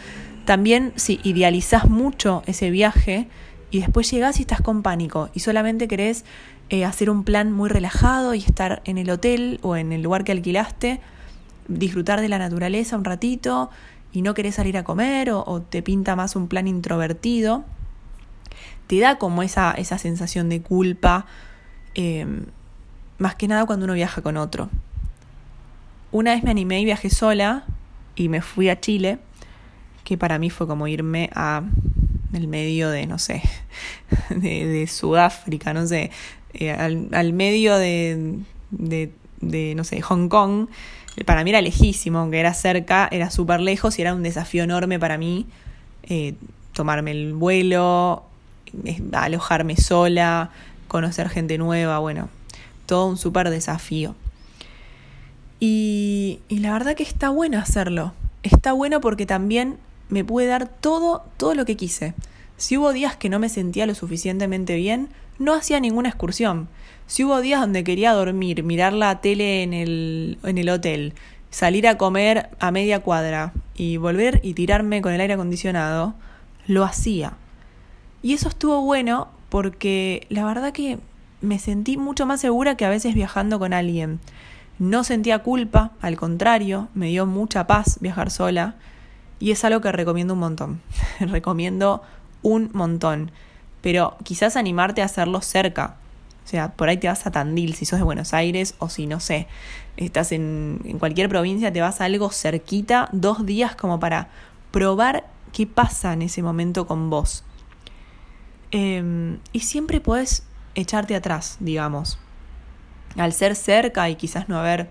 También 0.45 0.93
si 0.97 1.21
idealizás 1.25 1.89
mucho 1.89 2.43
ese 2.47 2.71
viaje 2.71 3.29
y 3.71 3.81
después 3.81 4.11
llegás 4.11 4.39
y 4.39 4.43
estás 4.43 4.61
con 4.61 4.83
pánico 4.83 5.29
y 5.35 5.41
solamente 5.41 5.89
querés 5.89 6.25
eh, 6.71 6.85
hacer 6.85 7.11
un 7.11 7.25
plan 7.25 7.53
muy 7.53 7.69
relajado 7.69 8.35
y 8.35 8.39
estar 8.39 8.81
en 8.85 8.97
el 8.99 9.11
hotel 9.11 9.59
o 9.63 9.77
en 9.77 9.93
el 9.93 10.03
lugar 10.03 10.25
que 10.25 10.33
alquilaste, 10.33 11.01
disfrutar 11.69 12.21
de 12.21 12.29
la 12.29 12.39
naturaleza 12.39 12.97
un 12.97 13.05
ratito 13.05 13.71
y 14.13 14.23
no 14.23 14.35
querés 14.35 14.57
salir 14.57 14.77
a 14.77 14.85
comer 14.85 15.31
o, 15.31 15.63
te 15.63 15.83
pinta 15.83 16.17
más 16.17 16.35
un 16.35 16.49
plan 16.49 16.67
introvertido, 16.67 17.65
te 18.87 18.99
da 18.99 19.19
como 19.19 19.43
esa, 19.43 19.73
esa 19.73 19.99
sensación 19.99 20.49
de 20.49 20.63
culpa 20.63 21.27
Em, 22.01 22.45
más 23.19 23.35
que 23.35 23.49
nada 23.49 23.67
cuando 23.67 23.85
uno 23.85 23.95
viaja 23.95 24.23
con 24.23 24.37
otro. 24.37 24.71
Una 26.13 26.33
vez 26.33 26.45
me 26.45 26.53
animé 26.53 26.81
y 26.81 26.85
viajé 26.85 27.11
sola 27.11 27.65
y 28.15 28.29
me 28.29 28.41
fui 28.41 28.69
a 28.69 28.79
Chile, 28.79 29.19
que 30.05 30.17
para 30.17 30.39
mí 30.39 30.49
fue 30.49 30.69
como 30.69 30.87
irme 30.87 31.29
a 31.35 31.65
el 32.33 32.47
medio 32.47 32.89
de, 32.91 33.09
no 33.09 33.19
sé, 33.19 33.43
de, 34.31 34.87
Sudáfrica, 34.87 35.75
no 35.75 35.89
sé, 35.89 36.13
eh, 36.55 36.71
al, 36.71 37.33
medio 37.33 37.77
de, 37.77 38.39
de, 38.71 39.75
no 39.75 39.83
sé, 39.83 40.01
Hong 40.01 40.29
Kong. 40.29 40.69
Para 41.25 41.45
mí 41.45 41.51
era 41.51 41.61
lejísimo, 41.61 42.19
aunque 42.19 42.41
era 42.41 42.55
cerca, 42.55 43.09
era 43.11 43.31
súper 43.31 43.61
lejos 43.61 43.99
y 43.99 44.03
era 44.03 44.15
un 44.15 44.23
desafío 44.23 44.65
enorme 44.65 44.99
para 44.99 45.19
mí 45.19 45.47
eh, 46.05 46.35
tomarme 46.73 47.11
el 47.11 47.35
vuelo, 47.35 48.25
eh, 48.85 49.03
alojarme 49.13 49.77
sola, 49.77 50.51
conocer 50.87 51.29
gente 51.29 51.59
nueva, 51.59 51.99
bueno, 51.99 52.29
todo 52.87 53.07
un 53.07 53.17
súper 53.17 53.51
desafío. 53.51 54.15
Y, 55.61 56.39
y, 56.49 56.61
la 56.61 56.73
verdad 56.73 56.95
que 56.95 57.03
está 57.03 57.31
bueno 57.31 57.59
hacerlo. 57.59 58.13
Está 58.45 58.73
bueno 58.73 59.01
porque 59.01 59.27
también 59.27 59.77
me 60.09 60.25
puede 60.25 60.47
dar 60.47 60.69
todo, 60.69 61.25
todo 61.37 61.55
lo 61.55 61.65
que 61.65 61.77
quise. 61.77 62.15
Si 62.57 62.77
hubo 62.77 62.93
días 62.93 63.17
que 63.17 63.29
no 63.29 63.39
me 63.39 63.49
sentía 63.49 63.87
lo 63.87 63.95
suficientemente 63.95 64.77
bien, 64.77 65.09
no 65.39 65.55
hacía 65.55 65.81
ninguna 65.81 66.09
excursión. 66.09 66.69
Si 67.07 67.25
hubo 67.25 67.41
días 67.41 67.61
donde 67.61 67.85
quería 67.85 68.13
dormir, 68.13 68.63
mirar 68.63 68.93
la 68.93 69.21
tele 69.21 69.63
en 69.63 69.73
el, 69.73 70.39
en 70.43 70.59
el 70.59 70.69
hotel, 70.69 71.15
salir 71.51 71.89
a 71.89 71.97
comer 71.97 72.51
a 72.61 72.71
media 72.71 73.01
cuadra 73.01 73.53
y 73.75 73.97
volver 73.97 74.41
y 74.43 74.55
tirarme 74.55 75.01
con 75.01 75.13
el 75.13 75.21
aire 75.21 75.35
acondicionado, 75.35 76.15
lo 76.67 76.85
hacía. 76.85 77.35
Y 78.23 78.35
eso 78.35 78.49
estuvo 78.49 78.83
bueno 78.83 79.29
porque 79.49 80.27
la 80.29 80.45
verdad 80.45 80.73
que 80.73 80.99
me 81.41 81.59
sentí 81.59 81.97
mucho 81.97 82.27
más 82.27 82.41
segura 82.41 82.77
que 82.77 82.85
a 82.85 82.91
veces 82.91 83.15
viajando 83.15 83.59
con 83.59 83.73
alguien. 83.73 84.21
No 84.79 85.05
sentía 85.05 85.41
culpa, 85.41 85.93
al 86.01 86.17
contrario, 86.17 86.89
me 86.95 87.09
dio 87.09 87.27
mucha 87.27 87.67
paz 87.67 87.99
viajar 88.01 88.31
sola 88.31 88.75
y 89.41 89.51
es 89.51 89.65
algo 89.65 89.81
que 89.81 89.93
recomiendo 89.93 90.35
un 90.35 90.41
montón. 90.41 90.81
recomiendo 91.21 92.03
un 92.43 92.71
montón. 92.73 93.31
Pero 93.81 94.17
quizás 94.25 94.57
animarte 94.57 95.03
a 95.03 95.07
hacerlo 95.07 95.41
cerca. 95.41 95.97
O 96.45 96.49
sea, 96.49 96.73
por 96.73 96.89
ahí 96.89 96.97
te 96.97 97.09
vas 97.09 97.27
a 97.27 97.31
Tandil 97.31 97.75
si 97.75 97.85
sos 97.85 97.99
de 97.99 98.05
Buenos 98.05 98.33
Aires 98.33 98.75
o 98.79 98.89
si 98.89 99.07
no 99.07 99.21
sé, 99.21 99.47
estás 99.99 100.33
en, 100.33 100.97
cualquier 100.99 101.29
provincia, 101.29 101.73
te 101.73 101.81
vas 101.81 102.01
a 102.01 102.07
algo 102.07 102.31
cerquita, 102.31 103.09
dos 103.13 103.45
días 103.45 103.77
como 103.77 104.01
para 104.01 104.29
probar 104.71 105.29
qué 105.53 105.67
pasa 105.67 106.13
en 106.15 106.23
ese 106.23 106.43
momento 106.43 106.87
con 106.87 107.11
vos. 107.11 107.45
Em, 108.71 109.39
y 109.53 109.61
siempre 109.61 110.01
puedes 110.01 110.45
echarte 110.75 111.15
atrás, 111.15 111.59
digamos. 111.61 112.19
Al 113.17 113.33
ser 113.33 113.55
cerca 113.55 114.09
y 114.09 114.17
quizás 114.17 114.49
no 114.49 114.59
haber 114.59 114.91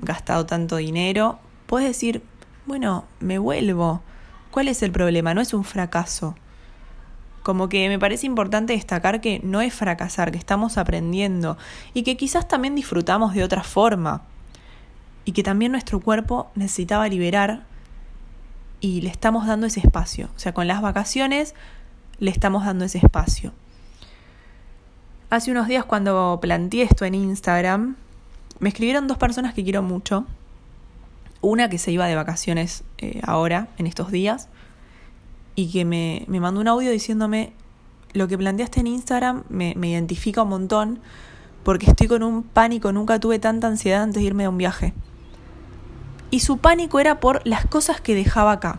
gastado 0.00 0.46
tanto 0.46 0.76
dinero, 0.76 1.38
puedes 1.66 1.88
decir, 1.88 2.22
bueno, 2.66 3.04
me 3.20 3.38
vuelvo. 3.38 4.02
¿Cuál 4.50 4.68
es 4.68 4.82
el 4.82 4.92
problema? 4.92 5.34
No 5.34 5.40
es 5.40 5.54
un 5.54 5.64
fracaso. 5.64 6.36
Como 7.48 7.70
que 7.70 7.88
me 7.88 7.98
parece 7.98 8.26
importante 8.26 8.74
destacar 8.74 9.22
que 9.22 9.40
no 9.42 9.62
es 9.62 9.72
fracasar, 9.72 10.32
que 10.32 10.36
estamos 10.36 10.76
aprendiendo 10.76 11.56
y 11.94 12.02
que 12.02 12.18
quizás 12.18 12.46
también 12.46 12.74
disfrutamos 12.74 13.32
de 13.32 13.42
otra 13.42 13.62
forma 13.62 14.20
y 15.24 15.32
que 15.32 15.42
también 15.42 15.72
nuestro 15.72 15.98
cuerpo 15.98 16.50
necesitaba 16.54 17.08
liberar 17.08 17.62
y 18.82 19.00
le 19.00 19.08
estamos 19.08 19.46
dando 19.46 19.66
ese 19.66 19.80
espacio. 19.80 20.28
O 20.36 20.38
sea, 20.38 20.52
con 20.52 20.68
las 20.68 20.82
vacaciones 20.82 21.54
le 22.18 22.30
estamos 22.30 22.66
dando 22.66 22.84
ese 22.84 22.98
espacio. 22.98 23.54
Hace 25.30 25.50
unos 25.50 25.68
días 25.68 25.86
cuando 25.86 26.38
planteé 26.42 26.82
esto 26.82 27.06
en 27.06 27.14
Instagram, 27.14 27.96
me 28.58 28.68
escribieron 28.68 29.06
dos 29.06 29.16
personas 29.16 29.54
que 29.54 29.64
quiero 29.64 29.82
mucho. 29.82 30.26
Una 31.40 31.70
que 31.70 31.78
se 31.78 31.92
iba 31.92 32.06
de 32.08 32.14
vacaciones 32.14 32.84
eh, 32.98 33.22
ahora, 33.24 33.68
en 33.78 33.86
estos 33.86 34.10
días, 34.10 34.50
y 35.58 35.72
que 35.72 35.84
me, 35.84 36.22
me, 36.28 36.38
mandó 36.38 36.60
un 36.60 36.68
audio 36.68 36.92
diciéndome, 36.92 37.52
lo 38.12 38.28
que 38.28 38.38
planteaste 38.38 38.78
en 38.78 38.86
Instagram 38.86 39.42
me, 39.48 39.74
me 39.74 39.88
identifica 39.88 40.42
un 40.42 40.50
montón, 40.50 41.00
porque 41.64 41.86
estoy 41.86 42.06
con 42.06 42.22
un 42.22 42.44
pánico, 42.44 42.92
nunca 42.92 43.18
tuve 43.18 43.40
tanta 43.40 43.66
ansiedad 43.66 44.04
antes 44.04 44.22
de 44.22 44.26
irme 44.28 44.44
a 44.44 44.50
un 44.50 44.56
viaje. 44.56 44.94
Y 46.30 46.40
su 46.40 46.58
pánico 46.58 47.00
era 47.00 47.18
por 47.18 47.44
las 47.44 47.66
cosas 47.66 48.00
que 48.00 48.14
dejaba 48.14 48.52
acá, 48.52 48.78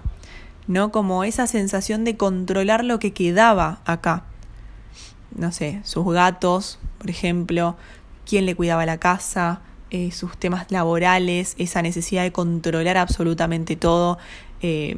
¿no? 0.67 0.89
Como 0.89 1.25
esa 1.25 1.47
sensación 1.47 2.05
de 2.05 2.15
controlar 2.15 2.85
lo 2.85 2.97
que 2.97 3.11
quedaba 3.11 3.81
acá. 3.83 4.23
No 5.35 5.51
sé, 5.51 5.81
sus 5.83 6.05
gatos, 6.05 6.79
por 6.97 7.09
ejemplo, 7.09 7.75
quién 8.25 8.45
le 8.45 8.55
cuidaba 8.55 8.85
la 8.85 8.99
casa, 8.99 9.59
eh, 9.89 10.13
sus 10.13 10.37
temas 10.37 10.71
laborales, 10.71 11.55
esa 11.57 11.81
necesidad 11.81 12.23
de 12.23 12.31
controlar 12.31 12.95
absolutamente 12.95 13.75
todo, 13.75 14.17
eh, 14.61 14.97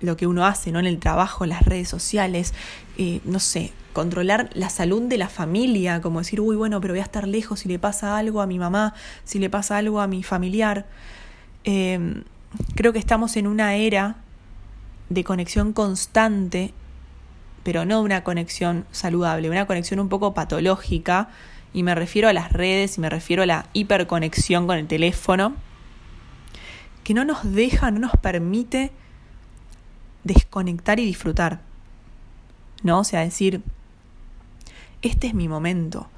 lo 0.00 0.16
que 0.16 0.26
uno 0.26 0.46
hace 0.46 0.72
¿no? 0.72 0.78
en 0.78 0.86
el 0.86 0.98
trabajo, 0.98 1.44
en 1.44 1.50
las 1.50 1.62
redes 1.62 1.88
sociales, 1.88 2.54
eh, 2.98 3.20
no 3.24 3.40
sé, 3.40 3.72
controlar 3.92 4.50
la 4.54 4.68
salud 4.68 5.02
de 5.02 5.18
la 5.18 5.28
familia, 5.28 6.00
como 6.00 6.18
decir, 6.18 6.40
uy, 6.40 6.56
bueno, 6.56 6.80
pero 6.80 6.92
voy 6.92 7.00
a 7.00 7.04
estar 7.04 7.26
lejos 7.26 7.60
si 7.60 7.68
le 7.68 7.78
pasa 7.78 8.18
algo 8.18 8.40
a 8.40 8.46
mi 8.46 8.58
mamá, 8.58 8.94
si 9.24 9.38
le 9.38 9.48
pasa 9.48 9.78
algo 9.78 10.00
a 10.00 10.06
mi 10.06 10.22
familiar. 10.22 10.86
creo 11.64 12.92
que 12.92 12.98
estamos 12.98 13.36
en 13.36 13.46
una 13.46 13.74
era 13.74 14.16
de 15.08 15.24
conexión 15.24 15.72
constante, 15.72 16.74
pero 17.62 17.84
no 17.84 18.02
una 18.02 18.22
conexión 18.22 18.84
saludable, 18.92 19.50
una 19.50 19.66
conexión 19.66 20.00
un 20.00 20.08
poco 20.08 20.34
patológica, 20.34 21.28
y 21.72 21.82
me 21.82 21.94
refiero 21.94 22.28
a 22.28 22.32
las 22.32 22.52
redes 22.52 22.96
y 22.96 23.00
me 23.00 23.10
refiero 23.10 23.42
a 23.42 23.46
la 23.46 23.66
hiperconexión 23.72 24.66
con 24.66 24.78
el 24.78 24.86
teléfono, 24.86 25.54
que 27.04 27.12
no 27.14 27.24
nos 27.24 27.52
deja, 27.52 27.90
no 27.90 28.00
nos 28.00 28.12
permite 28.12 28.92
desconectar 30.26 31.00
y 31.00 31.04
disfrutar. 31.04 31.60
¿No? 32.82 33.00
O 33.00 33.04
sea, 33.04 33.20
decir, 33.20 33.62
este 35.02 35.28
es 35.28 35.34
mi 35.34 35.48
momento 35.48 36.08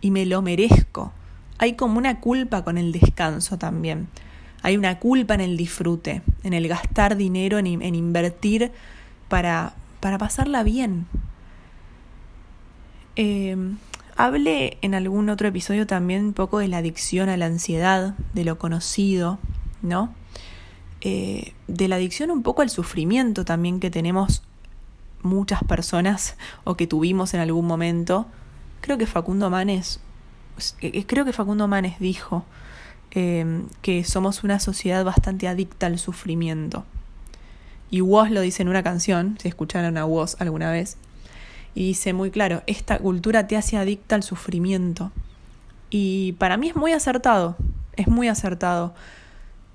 y 0.00 0.10
me 0.10 0.26
lo 0.26 0.42
merezco. 0.42 1.12
Hay 1.58 1.74
como 1.74 1.98
una 1.98 2.20
culpa 2.20 2.64
con 2.64 2.76
el 2.78 2.92
descanso 2.92 3.56
también. 3.56 4.08
Hay 4.62 4.76
una 4.76 4.98
culpa 4.98 5.34
en 5.34 5.40
el 5.40 5.56
disfrute, 5.56 6.22
en 6.42 6.52
el 6.52 6.68
gastar 6.68 7.16
dinero, 7.16 7.58
en, 7.58 7.66
invertir 7.66 8.72
para, 9.28 9.74
para 10.00 10.18
pasarla 10.18 10.62
bien. 10.62 11.06
Eh, 13.14 13.56
Hablé 14.18 14.78
en 14.80 14.94
algún 14.94 15.28
otro 15.28 15.48
episodio 15.48 15.86
también 15.86 16.24
un 16.24 16.32
poco 16.32 16.58
de 16.58 16.68
la 16.68 16.78
adicción 16.78 17.28
a 17.28 17.36
la 17.36 17.44
ansiedad, 17.44 18.14
de 18.32 18.44
lo 18.44 18.58
conocido, 18.58 19.38
¿no? 19.82 20.14
Eh, 21.02 21.52
de 21.68 21.88
la 21.88 21.96
adicción 21.96 22.30
un 22.30 22.42
poco 22.42 22.62
al 22.62 22.70
sufrimiento 22.70 23.44
también 23.44 23.80
que 23.80 23.90
tenemos 23.90 24.42
muchas 25.22 25.62
personas 25.64 26.36
o 26.64 26.74
que 26.74 26.86
tuvimos 26.86 27.34
en 27.34 27.40
algún 27.40 27.66
momento. 27.66 28.26
Creo 28.80 28.98
que 28.98 29.06
Facundo 29.06 29.50
Manes, 29.50 30.00
eh, 30.80 31.04
creo 31.04 31.24
que 31.24 31.32
Facundo 31.32 31.68
Manes 31.68 31.98
dijo 31.98 32.44
eh, 33.10 33.64
que 33.82 34.04
somos 34.04 34.44
una 34.44 34.60
sociedad 34.60 35.04
bastante 35.04 35.48
adicta 35.48 35.86
al 35.86 35.98
sufrimiento. 35.98 36.84
Y 37.90 38.00
Woz 38.00 38.30
lo 38.30 38.40
dice 38.40 38.62
en 38.62 38.68
una 38.68 38.82
canción, 38.82 39.38
si 39.40 39.48
escucharon 39.48 39.96
a 39.96 40.04
Woz 40.04 40.36
alguna 40.40 40.70
vez, 40.70 40.96
y 41.74 41.88
dice 41.88 42.12
muy 42.12 42.30
claro, 42.30 42.62
esta 42.66 42.98
cultura 42.98 43.46
te 43.46 43.56
hace 43.56 43.76
adicta 43.76 44.16
al 44.16 44.22
sufrimiento. 44.22 45.12
Y 45.90 46.32
para 46.32 46.56
mí 46.56 46.68
es 46.68 46.76
muy 46.76 46.92
acertado, 46.92 47.56
es 47.96 48.08
muy 48.08 48.28
acertado, 48.28 48.94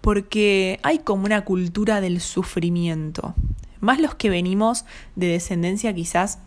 porque 0.01 0.79
hay 0.84 1.00
como 1.00 1.25
una 1.25 1.46
cultura 1.46 2.01
del 2.01 2.20
sufrimiento. 2.20 3.36
Más 3.80 3.99
los 3.99 4.15
que 4.15 4.30
venimos 4.30 4.86
de 5.15 5.28
descendencia 5.28 5.93
quizás 5.93 6.39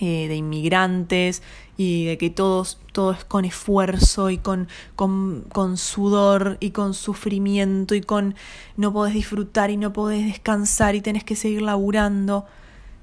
eh, 0.00 0.26
de 0.26 0.36
inmigrantes 0.36 1.42
y 1.76 2.06
de 2.06 2.16
que 2.16 2.30
todos, 2.30 2.78
todo 2.92 3.12
es 3.12 3.24
con 3.24 3.44
esfuerzo 3.44 4.30
y 4.30 4.38
con, 4.38 4.68
con, 4.96 5.44
con, 5.52 5.76
sudor 5.76 6.56
y 6.60 6.70
con 6.70 6.94
sufrimiento 6.94 7.94
y 7.94 8.00
con 8.00 8.34
no 8.78 8.92
podés 8.94 9.12
disfrutar 9.12 9.70
y 9.70 9.76
no 9.76 9.92
podés 9.92 10.24
descansar 10.24 10.94
y 10.94 11.02
tenés 11.02 11.24
que 11.24 11.36
seguir 11.36 11.60
laburando. 11.60 12.46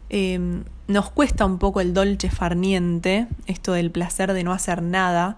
Em, 0.09 0.63
nos 0.87 1.11
cuesta 1.11 1.45
un 1.45 1.59
poco 1.59 1.81
el 1.81 1.93
dolce 1.93 2.31
farniente, 2.31 3.27
esto 3.45 3.73
del 3.73 3.91
placer 3.91 4.33
de 4.33 4.43
no 4.43 4.51
hacer 4.51 4.81
nada. 4.81 5.37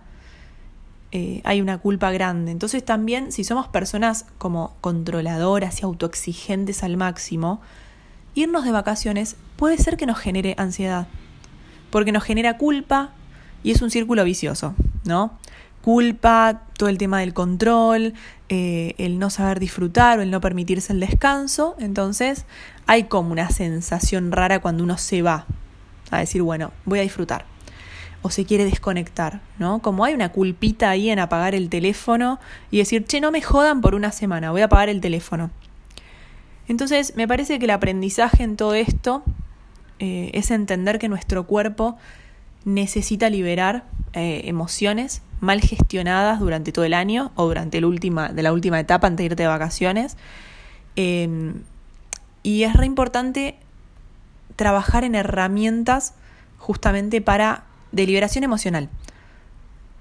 Eh, 1.13 1.41
hay 1.43 1.61
una 1.61 1.77
culpa 1.77 2.11
grande. 2.11 2.51
Entonces 2.51 2.85
también 2.85 3.31
si 3.31 3.43
somos 3.43 3.67
personas 3.67 4.25
como 4.37 4.75
controladoras 4.79 5.81
y 5.81 5.83
autoexigentes 5.83 6.83
al 6.83 6.95
máximo, 6.95 7.61
irnos 8.33 8.63
de 8.63 8.71
vacaciones 8.71 9.35
puede 9.57 9.77
ser 9.77 9.97
que 9.97 10.05
nos 10.05 10.17
genere 10.17 10.55
ansiedad, 10.57 11.07
porque 11.89 12.13
nos 12.13 12.23
genera 12.23 12.57
culpa 12.57 13.11
y 13.61 13.71
es 13.71 13.81
un 13.81 13.91
círculo 13.91 14.23
vicioso, 14.23 14.73
¿no? 15.03 15.37
Culpa, 15.81 16.61
todo 16.77 16.89
el 16.89 16.97
tema 16.97 17.19
del 17.19 17.33
control, 17.33 18.13
eh, 18.49 18.95
el 18.97 19.19
no 19.19 19.29
saber 19.29 19.59
disfrutar 19.59 20.19
o 20.19 20.21
el 20.21 20.31
no 20.31 20.39
permitirse 20.39 20.93
el 20.93 20.99
descanso, 20.99 21.75
entonces 21.79 22.45
hay 22.87 23.05
como 23.05 23.31
una 23.31 23.49
sensación 23.49 24.31
rara 24.31 24.59
cuando 24.59 24.83
uno 24.83 24.97
se 24.97 25.21
va 25.23 25.45
a 26.11 26.19
decir, 26.19 26.41
bueno, 26.41 26.71
voy 26.85 26.99
a 26.99 27.01
disfrutar. 27.01 27.50
O 28.21 28.29
se 28.29 28.45
quiere 28.45 28.65
desconectar, 28.65 29.41
¿no? 29.57 29.79
Como 29.81 30.05
hay 30.05 30.13
una 30.13 30.29
culpita 30.29 30.89
ahí 30.89 31.09
en 31.09 31.19
apagar 31.19 31.55
el 31.55 31.69
teléfono 31.69 32.39
y 32.69 32.77
decir, 32.77 33.05
che, 33.05 33.19
no 33.19 33.31
me 33.31 33.41
jodan 33.41 33.81
por 33.81 33.95
una 33.95 34.11
semana, 34.11 34.51
voy 34.51 34.61
a 34.61 34.65
apagar 34.65 34.89
el 34.89 35.01
teléfono. 35.01 35.49
Entonces, 36.67 37.15
me 37.15 37.27
parece 37.27 37.57
que 37.59 37.65
el 37.65 37.71
aprendizaje 37.71 38.43
en 38.43 38.57
todo 38.57 38.75
esto 38.75 39.23
eh, 39.99 40.31
es 40.33 40.51
entender 40.51 40.99
que 40.99 41.09
nuestro 41.09 41.45
cuerpo 41.47 41.97
necesita 42.63 43.29
liberar 43.29 43.85
eh, 44.13 44.41
emociones 44.45 45.21
mal 45.41 45.59
gestionadas 45.59 46.39
durante 46.39 46.71
todo 46.71 46.85
el 46.85 46.93
año 46.93 47.31
o 47.35 47.47
durante 47.47 47.83
última, 47.83 48.29
de 48.29 48.43
la 48.43 48.53
última 48.53 48.79
etapa 48.79 49.07
antes 49.07 49.17
de 49.17 49.25
irte 49.25 49.43
de 49.43 49.47
vacaciones. 49.47 50.15
Em, 50.95 51.63
y 52.43 52.63
es 52.63 52.73
re 52.73 52.85
importante 52.85 53.57
trabajar 54.55 55.03
en 55.03 55.15
herramientas 55.15 56.13
justamente 56.57 57.21
para 57.21 57.63
deliberación 57.91 58.43
emocional. 58.43 58.89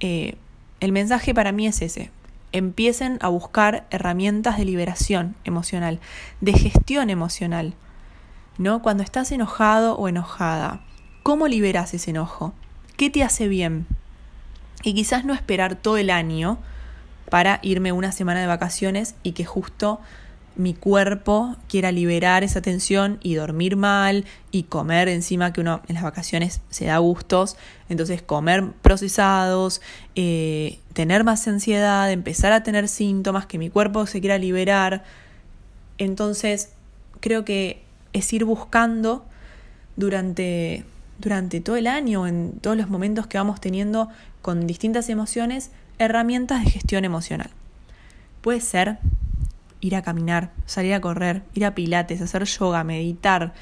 Eh, 0.01 0.37
el 0.81 0.93
mensaje 0.93 1.35
para 1.35 1.53
mí 1.53 1.67
es 1.67 1.83
ese. 1.83 2.11
Empiecen 2.53 3.19
a 3.21 3.29
buscar 3.29 3.87
herramientas 3.91 4.59
de 4.59 4.65
liberación 4.65 5.37
emocional, 5.45 6.01
de 6.41 6.53
gestión 6.53 7.11
emocional. 7.11 7.75
¿No? 8.59 8.83
Cuando 8.83 9.03
estás 9.03 9.33
enojado 9.33 9.97
o 9.97 10.09
enojada, 10.09 10.81
¿cómo 11.23 11.49
liberas 11.49 11.95
ese 11.95 12.11
enojo? 12.11 12.53
¿Qué 12.97 13.09
te 13.09 13.23
hace 13.23 13.49
bien? 13.49 13.87
Y 14.83 14.95
quizás 14.95 15.25
no 15.25 15.33
esperar 15.33 15.77
todo 15.77 15.97
el 15.97 16.11
año 16.11 16.59
para 17.31 17.61
irme 17.63 17.93
una 17.93 18.13
semana 18.13 18.41
de 18.41 18.47
vacaciones 18.47 19.15
y 19.23 19.33
que 19.33 19.45
justo 19.45 20.01
mi 20.61 20.75
cuerpo 20.75 21.57
quiera 21.69 21.91
liberar 21.91 22.45
esa 22.45 22.63
tensión 22.63 23.19
y 23.23 23.35
dormir 23.35 23.77
mal 23.77 24.25
y 24.51 24.65
comer 24.65 25.09
encima 25.09 25.53
que 25.53 25.61
uno 25.61 25.81
en 25.89 25.95
las 25.95 26.05
vacaciones 26.05 26.61
se 26.71 26.87
da 26.87 26.99
gustos, 26.99 27.57
entonces 27.89 28.23
comer 28.23 28.65
procesados, 28.83 29.81
eh, 30.15 30.79
tener 30.93 31.25
más 31.25 31.49
ansiedad, 31.49 32.11
empezar 32.13 32.53
a 32.53 32.63
tener 32.63 32.89
síntomas, 32.89 33.47
que 33.47 33.59
mi 33.59 33.71
cuerpo 33.71 34.07
se 34.07 34.21
quiera 34.21 34.39
liberar. 34.39 35.03
Entonces 35.99 36.71
creo 37.21 37.45
que 37.45 37.83
es 38.13 38.33
ir 38.33 38.45
buscando 38.45 39.25
durante, 39.97 40.85
durante 41.19 41.61
todo 41.61 41.77
el 41.77 41.87
año, 41.87 42.27
en 42.27 42.53
todos 42.61 42.77
los 42.77 42.89
momentos 42.89 43.27
que 43.27 43.39
vamos 43.39 43.61
teniendo 43.61 44.09
con 44.43 44.67
distintas 44.67 45.09
emociones, 45.09 45.71
herramientas 45.99 46.65
de 46.65 46.71
gestión 46.71 47.05
emocional. 47.05 47.51
Puede 48.41 48.61
ser 48.61 48.99
ir 49.81 49.97
a 49.97 50.03
caminar, 50.03 50.53
salir 50.67 50.95
a 50.95 51.01
correr, 51.01 51.43
ir 51.55 51.65
a 51.65 51.75
pilates, 51.75 52.21
hacer 52.21 52.45
yoga, 52.45 52.85
meditar, 52.85 53.55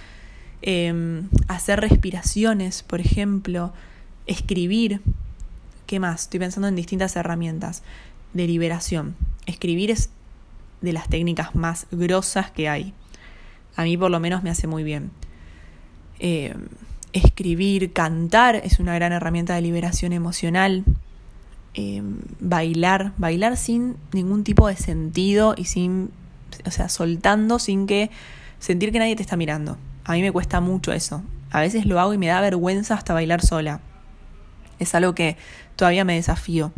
em, 0.63 1.29
hacer 1.47 1.81
respiraciones, 1.81 2.83
por 2.83 3.01
ejemplo, 3.01 3.73
escribir. 4.27 5.01
¿Qué 5.87 6.01
más? 6.01 6.23
Estoy 6.23 6.41
pensando 6.41 6.69
en 6.69 6.77
distintas 6.77 7.17
herramientas 7.17 7.83
de 8.35 8.47
liberación. 8.47 9.17
Escribir 9.47 9.91
es 9.91 10.11
de 10.81 10.93
las 10.93 11.09
técnicas 11.09 11.55
más 11.55 11.87
grosas 11.91 12.51
que 12.51 12.69
hay. 12.69 12.93
A 13.77 13.85
mí 13.85 13.97
por 13.97 14.11
lo 14.11 14.21
menos 14.21 14.43
me 14.43 14.51
hace 14.51 14.67
muy 14.67 14.83
bien. 14.83 15.11
Em, 16.19 16.67
escribir, 17.13 17.93
cantar 17.93 18.57
es 18.57 18.81
una 18.81 18.95
gran 18.95 19.13
herramienta 19.13 19.55
de 19.55 19.63
liberación 19.63 20.13
emocional. 20.13 20.85
Em, 21.75 22.19
bailar, 22.41 23.13
bailar 23.19 23.57
sin 23.57 23.97
ningún 24.13 24.43
tipo 24.43 24.67
de 24.67 24.77
sentido 24.77 25.55
y 25.57 25.67
sin, 25.67 26.11
o 26.67 26.71
sea, 26.71 26.89
soltando 26.89 27.59
sin 27.59 27.87
que 27.87 28.11
sentir 28.59 28.91
que 28.91 28.99
nadie 28.99 29.17
te 29.17 29.23
está 29.23 29.37
mirando. 29.37 29.77
A 30.05 30.13
mí 30.13 30.23
me 30.23 30.33
cuesta 30.33 30.61
mucho 30.61 30.93
eso. 30.93 31.23
A 31.51 31.61
veces 31.61 31.87
lo 31.87 32.01
hago 32.01 32.13
y 32.15 32.19
me 32.19 32.27
da 32.27 32.41
vergüenza 32.41 32.95
hasta 32.95 33.15
bailar 33.15 33.43
sola. 33.43 33.81
Es 34.79 34.95
algo 34.95 35.15
que 35.15 35.37
todavía 35.77 36.05
me 36.05 36.15
desafío. 36.15 36.73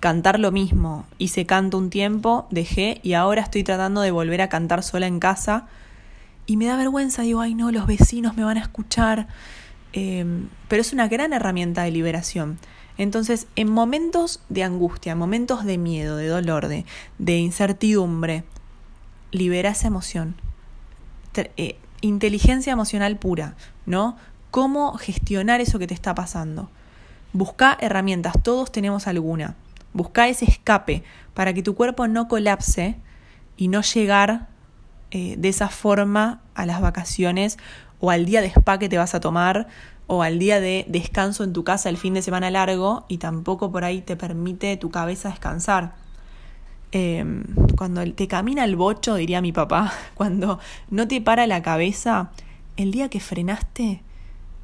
cantar 0.00 0.38
lo 0.38 0.52
mismo. 0.52 1.06
Hice 1.18 1.44
canto 1.44 1.76
un 1.76 1.90
tiempo, 1.90 2.46
dejé 2.52 3.00
y 3.02 3.14
ahora 3.14 3.42
estoy 3.42 3.64
tratando 3.64 4.00
de 4.00 4.12
volver 4.12 4.40
a 4.42 4.48
cantar 4.48 4.84
sola 4.84 5.08
en 5.08 5.18
casa. 5.18 5.66
Y 6.46 6.56
me 6.56 6.66
da 6.66 6.76
vergüenza, 6.76 7.22
digo, 7.22 7.40
ay 7.40 7.54
no, 7.54 7.72
los 7.72 7.86
vecinos 7.86 8.36
me 8.36 8.44
van 8.44 8.58
a 8.58 8.60
escuchar. 8.60 9.26
Em, 9.92 10.48
pero 10.68 10.82
es 10.82 10.92
una 10.92 11.08
gran 11.08 11.32
herramienta 11.32 11.82
de 11.82 11.90
liberación. 11.90 12.58
Entonces, 12.98 13.46
en 13.56 13.70
momentos 13.70 14.40
de 14.48 14.64
angustia, 14.64 15.12
en 15.12 15.18
momentos 15.18 15.64
de 15.64 15.78
miedo, 15.78 16.16
de 16.16 16.26
dolor, 16.26 16.68
de, 16.68 16.84
de 17.18 17.38
incertidumbre, 17.38 18.44
libera 19.30 19.70
esa 19.70 19.86
emoción. 19.86 20.34
Eh, 21.56 21.78
inteligencia 22.00 22.72
emocional 22.72 23.16
pura, 23.16 23.54
¿no? 23.86 24.16
Cómo 24.50 24.94
gestionar 24.94 25.60
eso 25.60 25.78
que 25.78 25.86
te 25.86 25.94
está 25.94 26.14
pasando. 26.14 26.70
Busca 27.32 27.76
herramientas, 27.80 28.34
todos 28.42 28.72
tenemos 28.72 29.06
alguna. 29.06 29.54
Busca 29.92 30.28
ese 30.28 30.46
escape 30.46 31.04
para 31.34 31.52
que 31.52 31.62
tu 31.62 31.74
cuerpo 31.74 32.08
no 32.08 32.28
colapse 32.28 32.96
y 33.56 33.68
no 33.68 33.82
llegar 33.82 34.48
eh, 35.10 35.36
de 35.38 35.48
esa 35.48 35.68
forma 35.68 36.40
a 36.54 36.66
las 36.66 36.80
vacaciones 36.80 37.58
o 38.00 38.10
al 38.10 38.24
día 38.26 38.40
de 38.40 38.48
spa 38.48 38.78
que 38.78 38.88
te 38.88 38.98
vas 38.98 39.14
a 39.14 39.20
tomar 39.20 39.68
o 40.08 40.22
al 40.22 40.40
día 40.40 40.58
de 40.58 40.84
descanso 40.88 41.44
en 41.44 41.52
tu 41.52 41.62
casa 41.62 41.88
el 41.88 41.96
fin 41.96 42.14
de 42.14 42.22
semana 42.22 42.50
largo 42.50 43.04
y 43.06 43.18
tampoco 43.18 43.70
por 43.70 43.84
ahí 43.84 44.02
te 44.02 44.16
permite 44.16 44.76
tu 44.76 44.90
cabeza 44.90 45.28
descansar. 45.28 45.94
Em, 46.90 47.44
cuando 47.76 48.02
te 48.12 48.26
camina 48.26 48.64
el 48.64 48.74
bocho, 48.74 49.14
diría 49.14 49.40
mi 49.40 49.52
papá, 49.52 49.92
cuando 50.14 50.58
no 50.90 51.06
te 51.06 51.20
para 51.20 51.46
la 51.46 51.62
cabeza, 51.62 52.30
el 52.76 52.90
día 52.90 53.08
que 53.08 53.20
frenaste, 53.20 54.02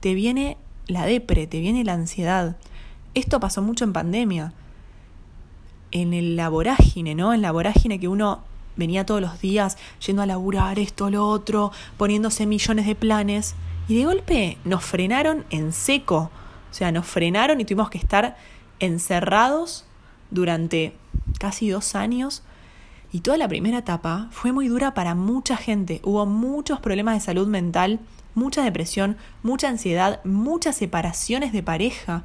te 0.00 0.14
viene 0.14 0.57
la 0.88 1.07
depre, 1.07 1.46
te 1.46 1.61
viene 1.61 1.85
la 1.85 1.92
ansiedad. 1.92 2.57
Esto 3.14 3.38
pasó 3.38 3.62
mucho 3.62 3.85
en 3.85 3.92
pandemia 3.92 4.52
en 5.94 6.37
la 6.37 6.48
vorágine, 6.48 7.14
¿no? 7.14 7.33
En 7.33 7.40
la 7.40 7.52
vorágine 7.52 8.00
que 8.00 8.09
uno 8.09 8.40
venía 8.76 9.07
todos 9.07 9.20
los 9.20 9.40
días 9.40 9.78
yendo 10.04 10.22
a 10.22 10.26
laburar 10.26 10.78
esto, 10.80 11.09
lo 11.09 11.28
otro, 11.28 11.70
poniéndose 11.96 12.46
millones 12.46 12.87
de 12.87 12.96
planes. 12.96 13.54
Y 13.88 13.99
de 13.99 14.05
golpe 14.05 14.59
nos 14.64 14.85
frenaron 14.85 15.44
en 15.51 15.73
seco. 15.73 16.31
O 16.70 16.75
sea, 16.75 16.92
nos 16.92 17.07
frenaron 17.07 17.61
y 17.61 17.64
tuvimos 17.64 17.90
que 17.90 17.99
estar 17.99 18.37
encerrados 18.81 19.85
durante 20.31 20.97
casi 21.38 21.68
dos 21.68 21.94
años. 21.94 22.42
Y 23.12 23.20
toda 23.20 23.37
la 23.37 23.49
primera 23.49 23.79
etapa 23.79 24.29
fue 24.33 24.53
muy 24.53 24.68
dura 24.68 24.94
para 24.94 25.14
mucha 25.14 25.57
gente. 25.57 26.01
Hubo 26.03 26.27
muchos 26.27 26.81
problemas 26.81 27.14
de 27.14 27.20
salud 27.20 27.47
mental, 27.47 28.01
mucha 28.35 28.64
depresión, 28.64 29.16
mucha 29.42 29.68
ansiedad, 29.68 30.20
muchas 30.25 30.77
separaciones 30.77 31.53
de 31.53 31.62
pareja. 31.62 32.25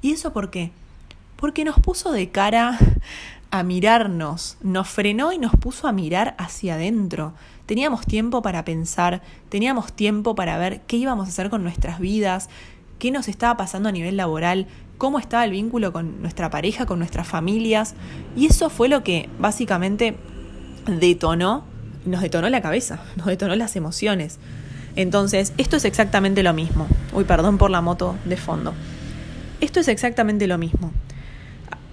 ¿Y 0.00 0.12
eso 0.12 0.32
por 0.32 0.50
qué? 0.50 0.72
porque 1.38 1.64
nos 1.64 1.78
puso 1.78 2.12
de 2.12 2.30
cara 2.30 2.78
a 3.50 3.62
mirarnos, 3.62 4.58
nos 4.60 4.88
frenó 4.88 5.32
y 5.32 5.38
nos 5.38 5.52
puso 5.52 5.86
a 5.86 5.92
mirar 5.92 6.34
hacia 6.36 6.74
adentro. 6.74 7.32
Teníamos 7.68 8.06
tiempo 8.06 8.40
para 8.40 8.64
pensar, 8.64 9.20
teníamos 9.50 9.92
tiempo 9.92 10.34
para 10.34 10.56
ver 10.56 10.80
qué 10.86 10.96
íbamos 10.96 11.26
a 11.26 11.28
hacer 11.28 11.50
con 11.50 11.62
nuestras 11.62 12.00
vidas, 12.00 12.48
qué 12.98 13.10
nos 13.10 13.28
estaba 13.28 13.58
pasando 13.58 13.90
a 13.90 13.92
nivel 13.92 14.16
laboral, 14.16 14.66
cómo 14.96 15.18
estaba 15.18 15.44
el 15.44 15.50
vínculo 15.50 15.92
con 15.92 16.22
nuestra 16.22 16.48
pareja, 16.48 16.86
con 16.86 16.98
nuestras 16.98 17.28
familias. 17.28 17.94
Y 18.34 18.46
eso 18.46 18.70
fue 18.70 18.88
lo 18.88 19.04
que 19.04 19.28
básicamente 19.38 20.16
detonó, 20.86 21.62
nos 22.06 22.22
detonó 22.22 22.48
la 22.48 22.62
cabeza, 22.62 23.00
nos 23.16 23.26
detonó 23.26 23.54
las 23.54 23.76
emociones. 23.76 24.38
Entonces, 24.96 25.52
esto 25.58 25.76
es 25.76 25.84
exactamente 25.84 26.42
lo 26.42 26.54
mismo. 26.54 26.86
Uy, 27.12 27.24
perdón 27.24 27.58
por 27.58 27.70
la 27.70 27.82
moto 27.82 28.16
de 28.24 28.38
fondo. 28.38 28.72
Esto 29.60 29.80
es 29.80 29.88
exactamente 29.88 30.46
lo 30.46 30.56
mismo. 30.56 30.90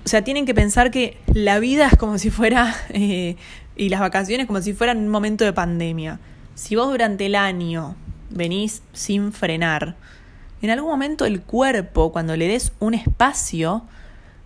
O 0.06 0.08
sea, 0.08 0.24
tienen 0.24 0.46
que 0.46 0.54
pensar 0.54 0.90
que 0.90 1.18
la 1.34 1.60
vida 1.60 1.88
es 1.88 1.98
como 1.98 2.18
si 2.18 2.30
fuera, 2.30 2.74
eh, 2.92 3.36
y 3.76 3.90
las 3.90 4.00
vacaciones 4.00 4.48
como 4.48 4.62
si 4.62 4.74
fueran 4.74 4.98
un 4.98 5.10
momento 5.10 5.44
de 5.44 5.54
pandemia. 5.54 6.20
Si 6.56 6.76
vos 6.76 6.90
durante 6.90 7.26
el 7.26 7.36
año 7.36 7.96
venís 8.30 8.82
sin 8.94 9.34
frenar, 9.34 9.96
en 10.62 10.70
algún 10.70 10.90
momento 10.90 11.26
el 11.26 11.42
cuerpo, 11.42 12.12
cuando 12.12 12.36
le 12.36 12.48
des 12.48 12.72
un 12.80 12.94
espacio, 12.94 13.84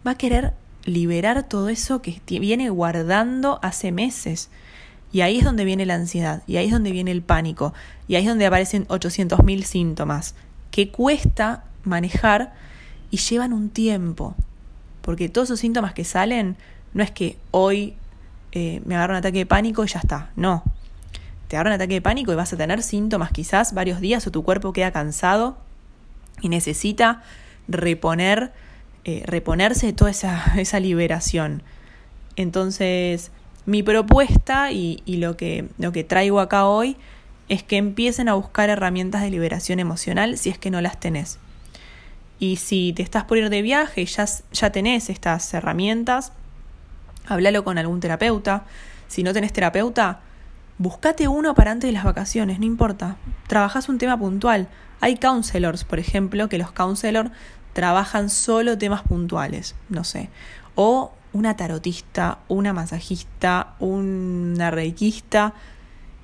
va 0.06 0.12
a 0.12 0.18
querer 0.18 0.54
liberar 0.86 1.48
todo 1.48 1.70
eso 1.70 2.02
que 2.02 2.20
viene 2.40 2.70
guardando 2.70 3.60
hace 3.62 3.92
meses. 3.92 4.50
Y 5.12 5.22
ahí 5.22 5.40
es 5.40 5.44
donde 5.44 5.66
viene 5.66 5.86
la 5.86 5.96
ansiedad, 5.96 6.44
y 6.46 6.58
ahí 6.58 6.66
es 6.66 6.72
donde 6.72 6.92
viene 6.92 7.12
el 7.12 7.22
pánico, 7.22 7.74
y 8.08 8.16
ahí 8.16 8.24
es 8.24 8.30
donde 8.30 8.46
aparecen 8.46 8.88
800.000 8.88 9.64
síntomas 9.64 10.36
que 10.72 10.90
cuesta 10.90 11.64
manejar 11.84 12.54
y 13.12 13.18
llevan 13.18 13.54
un 13.54 13.70
tiempo. 13.70 14.36
Porque 15.02 15.30
todos 15.30 15.48
esos 15.48 15.60
síntomas 15.60 15.94
que 15.94 16.04
salen 16.04 16.58
no 16.94 17.04
es 17.04 17.12
que 17.12 17.38
hoy 17.52 17.96
eh, 18.52 18.82
me 18.86 18.96
agarro 18.96 19.14
un 19.14 19.18
ataque 19.18 19.40
de 19.40 19.46
pánico 19.46 19.84
y 19.84 19.88
ya 19.88 20.00
está. 20.00 20.32
No. 20.36 20.64
Te 21.48 21.56
agarra 21.56 21.72
un 21.72 21.76
ataque 21.76 21.96
de 21.96 22.02
pánico 22.02 22.32
y 22.32 22.36
vas 22.36 22.54
a 22.54 22.58
tener 22.58 22.84
síntomas 22.84 23.32
quizás 23.32 23.74
varios 23.74 24.00
días 24.02 24.26
o 24.28 24.32
tu 24.32 24.44
cuerpo 24.44 24.74
queda 24.74 24.92
cansado 24.92 25.58
y 26.42 26.50
necesita 26.50 27.24
reponer, 27.68 28.52
eh, 29.06 29.24
reponerse 29.26 29.88
de 29.88 29.94
toda 29.94 30.12
esa, 30.12 30.54
esa 30.58 30.80
liberación. 30.80 31.64
Entonces, 32.36 33.32
mi 33.66 33.84
propuesta 33.84 34.72
y, 34.72 35.02
y, 35.06 35.18
lo, 35.18 35.38
que, 35.38 35.68
lo 35.78 35.92
que 35.92 36.04
traigo 36.04 36.40
acá 36.40 36.66
hoy 36.66 36.98
es 37.50 37.64
que 37.64 37.78
empiecen 37.78 38.30
a 38.30 38.36
buscar 38.36 38.70
herramientas 38.70 39.22
de 39.22 39.32
liberación 39.32 39.80
emocional 39.80 40.38
si 40.38 40.50
es 40.50 40.58
que 40.58 40.70
no 40.70 40.82
las 40.82 41.00
tenés. 41.00 41.40
Y 42.40 42.56
si 42.56 42.94
te 42.94 43.04
estás 43.04 43.26
por 43.26 43.38
ir 43.38 43.50
de 43.50 43.62
viaje 43.62 44.02
y 44.02 44.06
ya, 44.06 44.26
ya 44.54 44.72
tenés 44.72 45.10
estas 45.10 45.54
herramientas, 45.54 46.32
háblalo 47.30 47.64
con 47.64 47.78
algún 47.78 48.00
terapeuta. 48.00 48.66
Si 49.08 49.24
no 49.24 49.32
tenés 49.34 49.54
terapeuta, 49.54 50.20
buscate 50.78 51.28
uno 51.28 51.56
para 51.56 51.72
antes 51.72 51.88
de 51.88 51.94
las 51.94 52.04
vacaciones, 52.04 52.60
no 52.60 52.66
importa. 52.66 53.16
Trabajás 53.48 53.88
un 53.88 53.98
tema 53.98 54.20
puntual. 54.20 54.68
Hay 55.00 55.16
counselors, 55.16 55.86
por 55.86 56.00
ejemplo, 56.00 56.50
que 56.50 56.58
los 56.58 56.72
counselors 56.72 57.32
trabajan 57.74 58.30
solo 58.30 58.78
temas 58.78 59.04
puntuales, 59.04 59.76
no 59.88 60.04
sé. 60.04 60.30
O 60.76 61.14
una 61.32 61.56
tarotista, 61.56 62.40
una 62.48 62.74
masajista, 62.74 63.76
una 63.80 64.72
reikista 64.72 65.54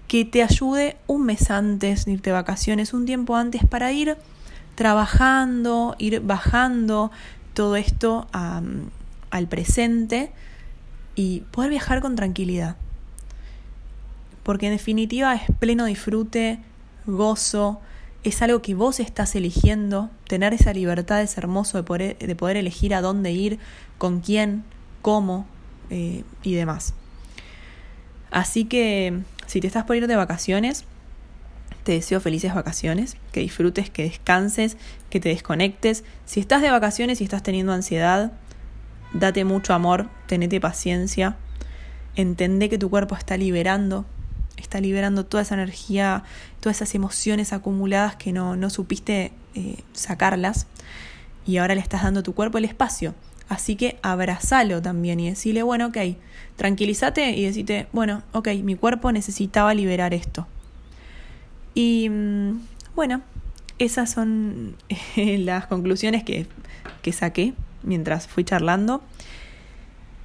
que 0.07 0.25
te 0.25 0.43
ayude 0.43 0.97
un 1.07 1.25
mes 1.25 1.49
antes 1.51 2.05
de 2.05 2.13
irte 2.13 2.29
de 2.31 2.35
vacaciones, 2.35 2.93
un 2.93 3.05
tiempo 3.05 3.35
antes 3.35 3.65
para 3.65 3.91
ir 3.91 4.17
trabajando, 4.75 5.95
ir 5.97 6.19
bajando 6.21 7.11
todo 7.53 7.75
esto 7.75 8.27
al 8.31 9.47
presente 9.47 10.31
y 11.15 11.41
poder 11.51 11.69
viajar 11.69 12.01
con 12.01 12.15
tranquilidad. 12.15 12.75
Porque 14.43 14.67
en 14.67 14.73
definitiva 14.73 15.33
es 15.33 15.43
pleno 15.59 15.85
disfrute, 15.85 16.59
gozo, 17.05 17.79
es 18.23 18.41
algo 18.41 18.61
que 18.61 18.75
vos 18.75 18.99
estás 18.99 19.35
eligiendo, 19.35 20.09
tener 20.27 20.53
esa 20.53 20.73
libertad 20.73 21.21
es 21.21 21.37
hermoso 21.37 21.77
de 21.77 21.83
poder, 21.83 22.17
de 22.17 22.35
poder 22.35 22.57
elegir 22.57 22.93
a 22.93 23.01
dónde 23.01 23.31
ir, 23.31 23.59
con 23.97 24.19
quién, 24.19 24.63
cómo 25.01 25.45
eh, 25.89 26.23
y 26.43 26.53
demás. 26.55 26.93
Así 28.31 28.65
que 28.65 29.21
si 29.45 29.61
te 29.61 29.67
estás 29.67 29.85
por 29.85 29.95
ir 29.95 30.07
de 30.07 30.15
vacaciones, 30.15 30.85
te 31.83 31.91
deseo 31.91 32.19
felices 32.19 32.55
vacaciones, 32.55 33.15
que 33.31 33.41
disfrutes, 33.41 33.91
que 33.91 34.03
descanses, 34.03 34.75
que 35.11 35.19
te 35.19 35.29
desconectes. 35.29 36.03
Si 36.25 36.39
estás 36.39 36.63
de 36.63 36.71
vacaciones 36.71 37.21
y 37.21 37.23
estás 37.23 37.43
teniendo 37.43 37.73
ansiedad, 37.73 38.31
date 39.19 39.45
mucho 39.45 39.73
amor, 39.73 40.09
tenete 40.27 40.59
paciencia, 40.59 41.37
entende 42.15 42.69
que 42.69 42.77
tu 42.77 42.89
cuerpo 42.89 43.15
está 43.15 43.37
liberando, 43.37 44.05
está 44.57 44.79
liberando 44.79 45.25
toda 45.25 45.43
esa 45.43 45.55
energía, 45.55 46.23
todas 46.59 46.77
esas 46.77 46.95
emociones 46.95 47.53
acumuladas 47.53 48.15
que 48.15 48.33
no, 48.33 48.55
no 48.55 48.69
supiste 48.69 49.31
eh, 49.55 49.77
sacarlas 49.93 50.67
y 51.45 51.57
ahora 51.57 51.75
le 51.75 51.81
estás 51.81 52.03
dando 52.03 52.19
a 52.21 52.23
tu 52.23 52.33
cuerpo 52.33 52.57
el 52.57 52.65
espacio. 52.65 53.15
Así 53.47 53.75
que 53.75 53.99
abrazalo 54.01 54.81
también 54.81 55.19
y 55.19 55.29
decirle, 55.29 55.61
bueno, 55.61 55.87
ok, 55.87 55.97
tranquilízate 56.55 57.31
y 57.31 57.45
decirte, 57.45 57.87
bueno, 57.93 58.23
ok, 58.31 58.49
mi 58.63 58.75
cuerpo 58.75 59.11
necesitaba 59.11 59.73
liberar 59.73 60.13
esto. 60.13 60.47
Y 61.75 62.09
mm, 62.09 62.59
bueno, 62.95 63.21
esas 63.77 64.11
son 64.11 64.75
las 65.15 65.67
conclusiones 65.67 66.23
que, 66.23 66.47
que 67.03 67.11
saqué 67.11 67.53
mientras 67.85 68.27
fui 68.27 68.43
charlando. 68.43 69.01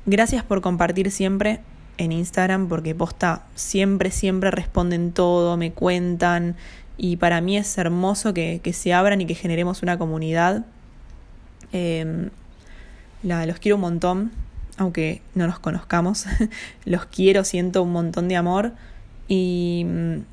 Gracias 0.06 0.42
por 0.42 0.60
compartir 0.60 1.10
siempre 1.10 1.60
en 1.98 2.12
Instagram 2.12 2.68
porque 2.68 2.94
posta 2.94 3.44
siempre, 3.54 4.10
siempre 4.10 4.50
responden 4.50 5.12
todo, 5.12 5.56
me 5.56 5.72
cuentan 5.72 6.56
y 6.96 7.16
para 7.16 7.40
mí 7.40 7.56
es 7.56 7.78
hermoso 7.78 8.34
que, 8.34 8.60
que 8.62 8.72
se 8.72 8.92
abran 8.92 9.20
y 9.20 9.26
que 9.26 9.34
generemos 9.34 9.82
una 9.82 9.98
comunidad. 9.98 10.64
Em, 11.72 12.30
los 13.22 13.58
quiero 13.58 13.76
un 13.76 13.82
montón, 13.82 14.32
aunque 14.76 15.22
no 15.34 15.46
nos 15.46 15.58
conozcamos, 15.58 16.26
los 16.84 17.06
quiero, 17.06 17.44
siento 17.44 17.82
un 17.82 17.92
montón 17.92 18.28
de 18.28 18.36
amor. 18.36 18.72
Y, 19.28 19.86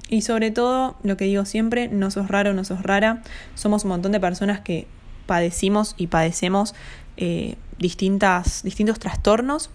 y, 0.09 0.23
sobre 0.23 0.49
todo, 0.49 0.97
lo 1.03 1.17
que 1.17 1.25
digo 1.25 1.45
siempre, 1.45 1.87
no 1.87 2.09
sos 2.09 2.29
raro, 2.29 2.53
no 2.53 2.63
sos 2.63 2.81
rara. 2.81 3.21
Somos 3.53 3.83
un 3.83 3.89
montón 3.89 4.11
de 4.11 4.19
personas 4.19 4.59
que 4.59 4.87
padecimos 5.27 5.93
y 5.97 6.07
padecemos 6.07 6.73
eh, 7.17 7.55
distintas, 7.79 8.63
distintos 8.63 8.99
trastornos 8.99 9.69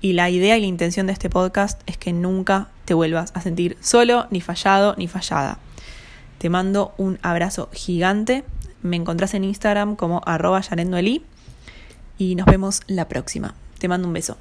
y 0.00 0.12
la 0.12 0.30
idea 0.30 0.56
y 0.56 0.60
la 0.60 0.66
intención 0.66 1.06
de 1.06 1.12
este 1.12 1.30
podcast 1.30 1.80
es 1.86 1.96
que 1.96 2.12
nunca 2.12 2.68
te 2.84 2.94
vuelvas 2.94 3.32
a 3.34 3.40
sentir 3.40 3.76
solo, 3.80 4.26
ni 4.30 4.40
fallado, 4.40 4.94
ni 4.96 5.08
fallada. 5.08 5.58
Te 6.38 6.50
mando 6.50 6.94
un 6.98 7.18
abrazo 7.22 7.68
gigante. 7.72 8.44
Me 8.82 8.96
encontrás 8.96 9.34
en 9.34 9.44
Instagram 9.44 9.96
como 9.96 10.20
arroba 10.26 10.60
y 12.18 12.34
nos 12.34 12.46
vemos 12.46 12.82
la 12.86 13.08
próxima. 13.08 13.54
Te 13.78 13.88
mando 13.88 14.06
un 14.06 14.14
beso. 14.14 14.36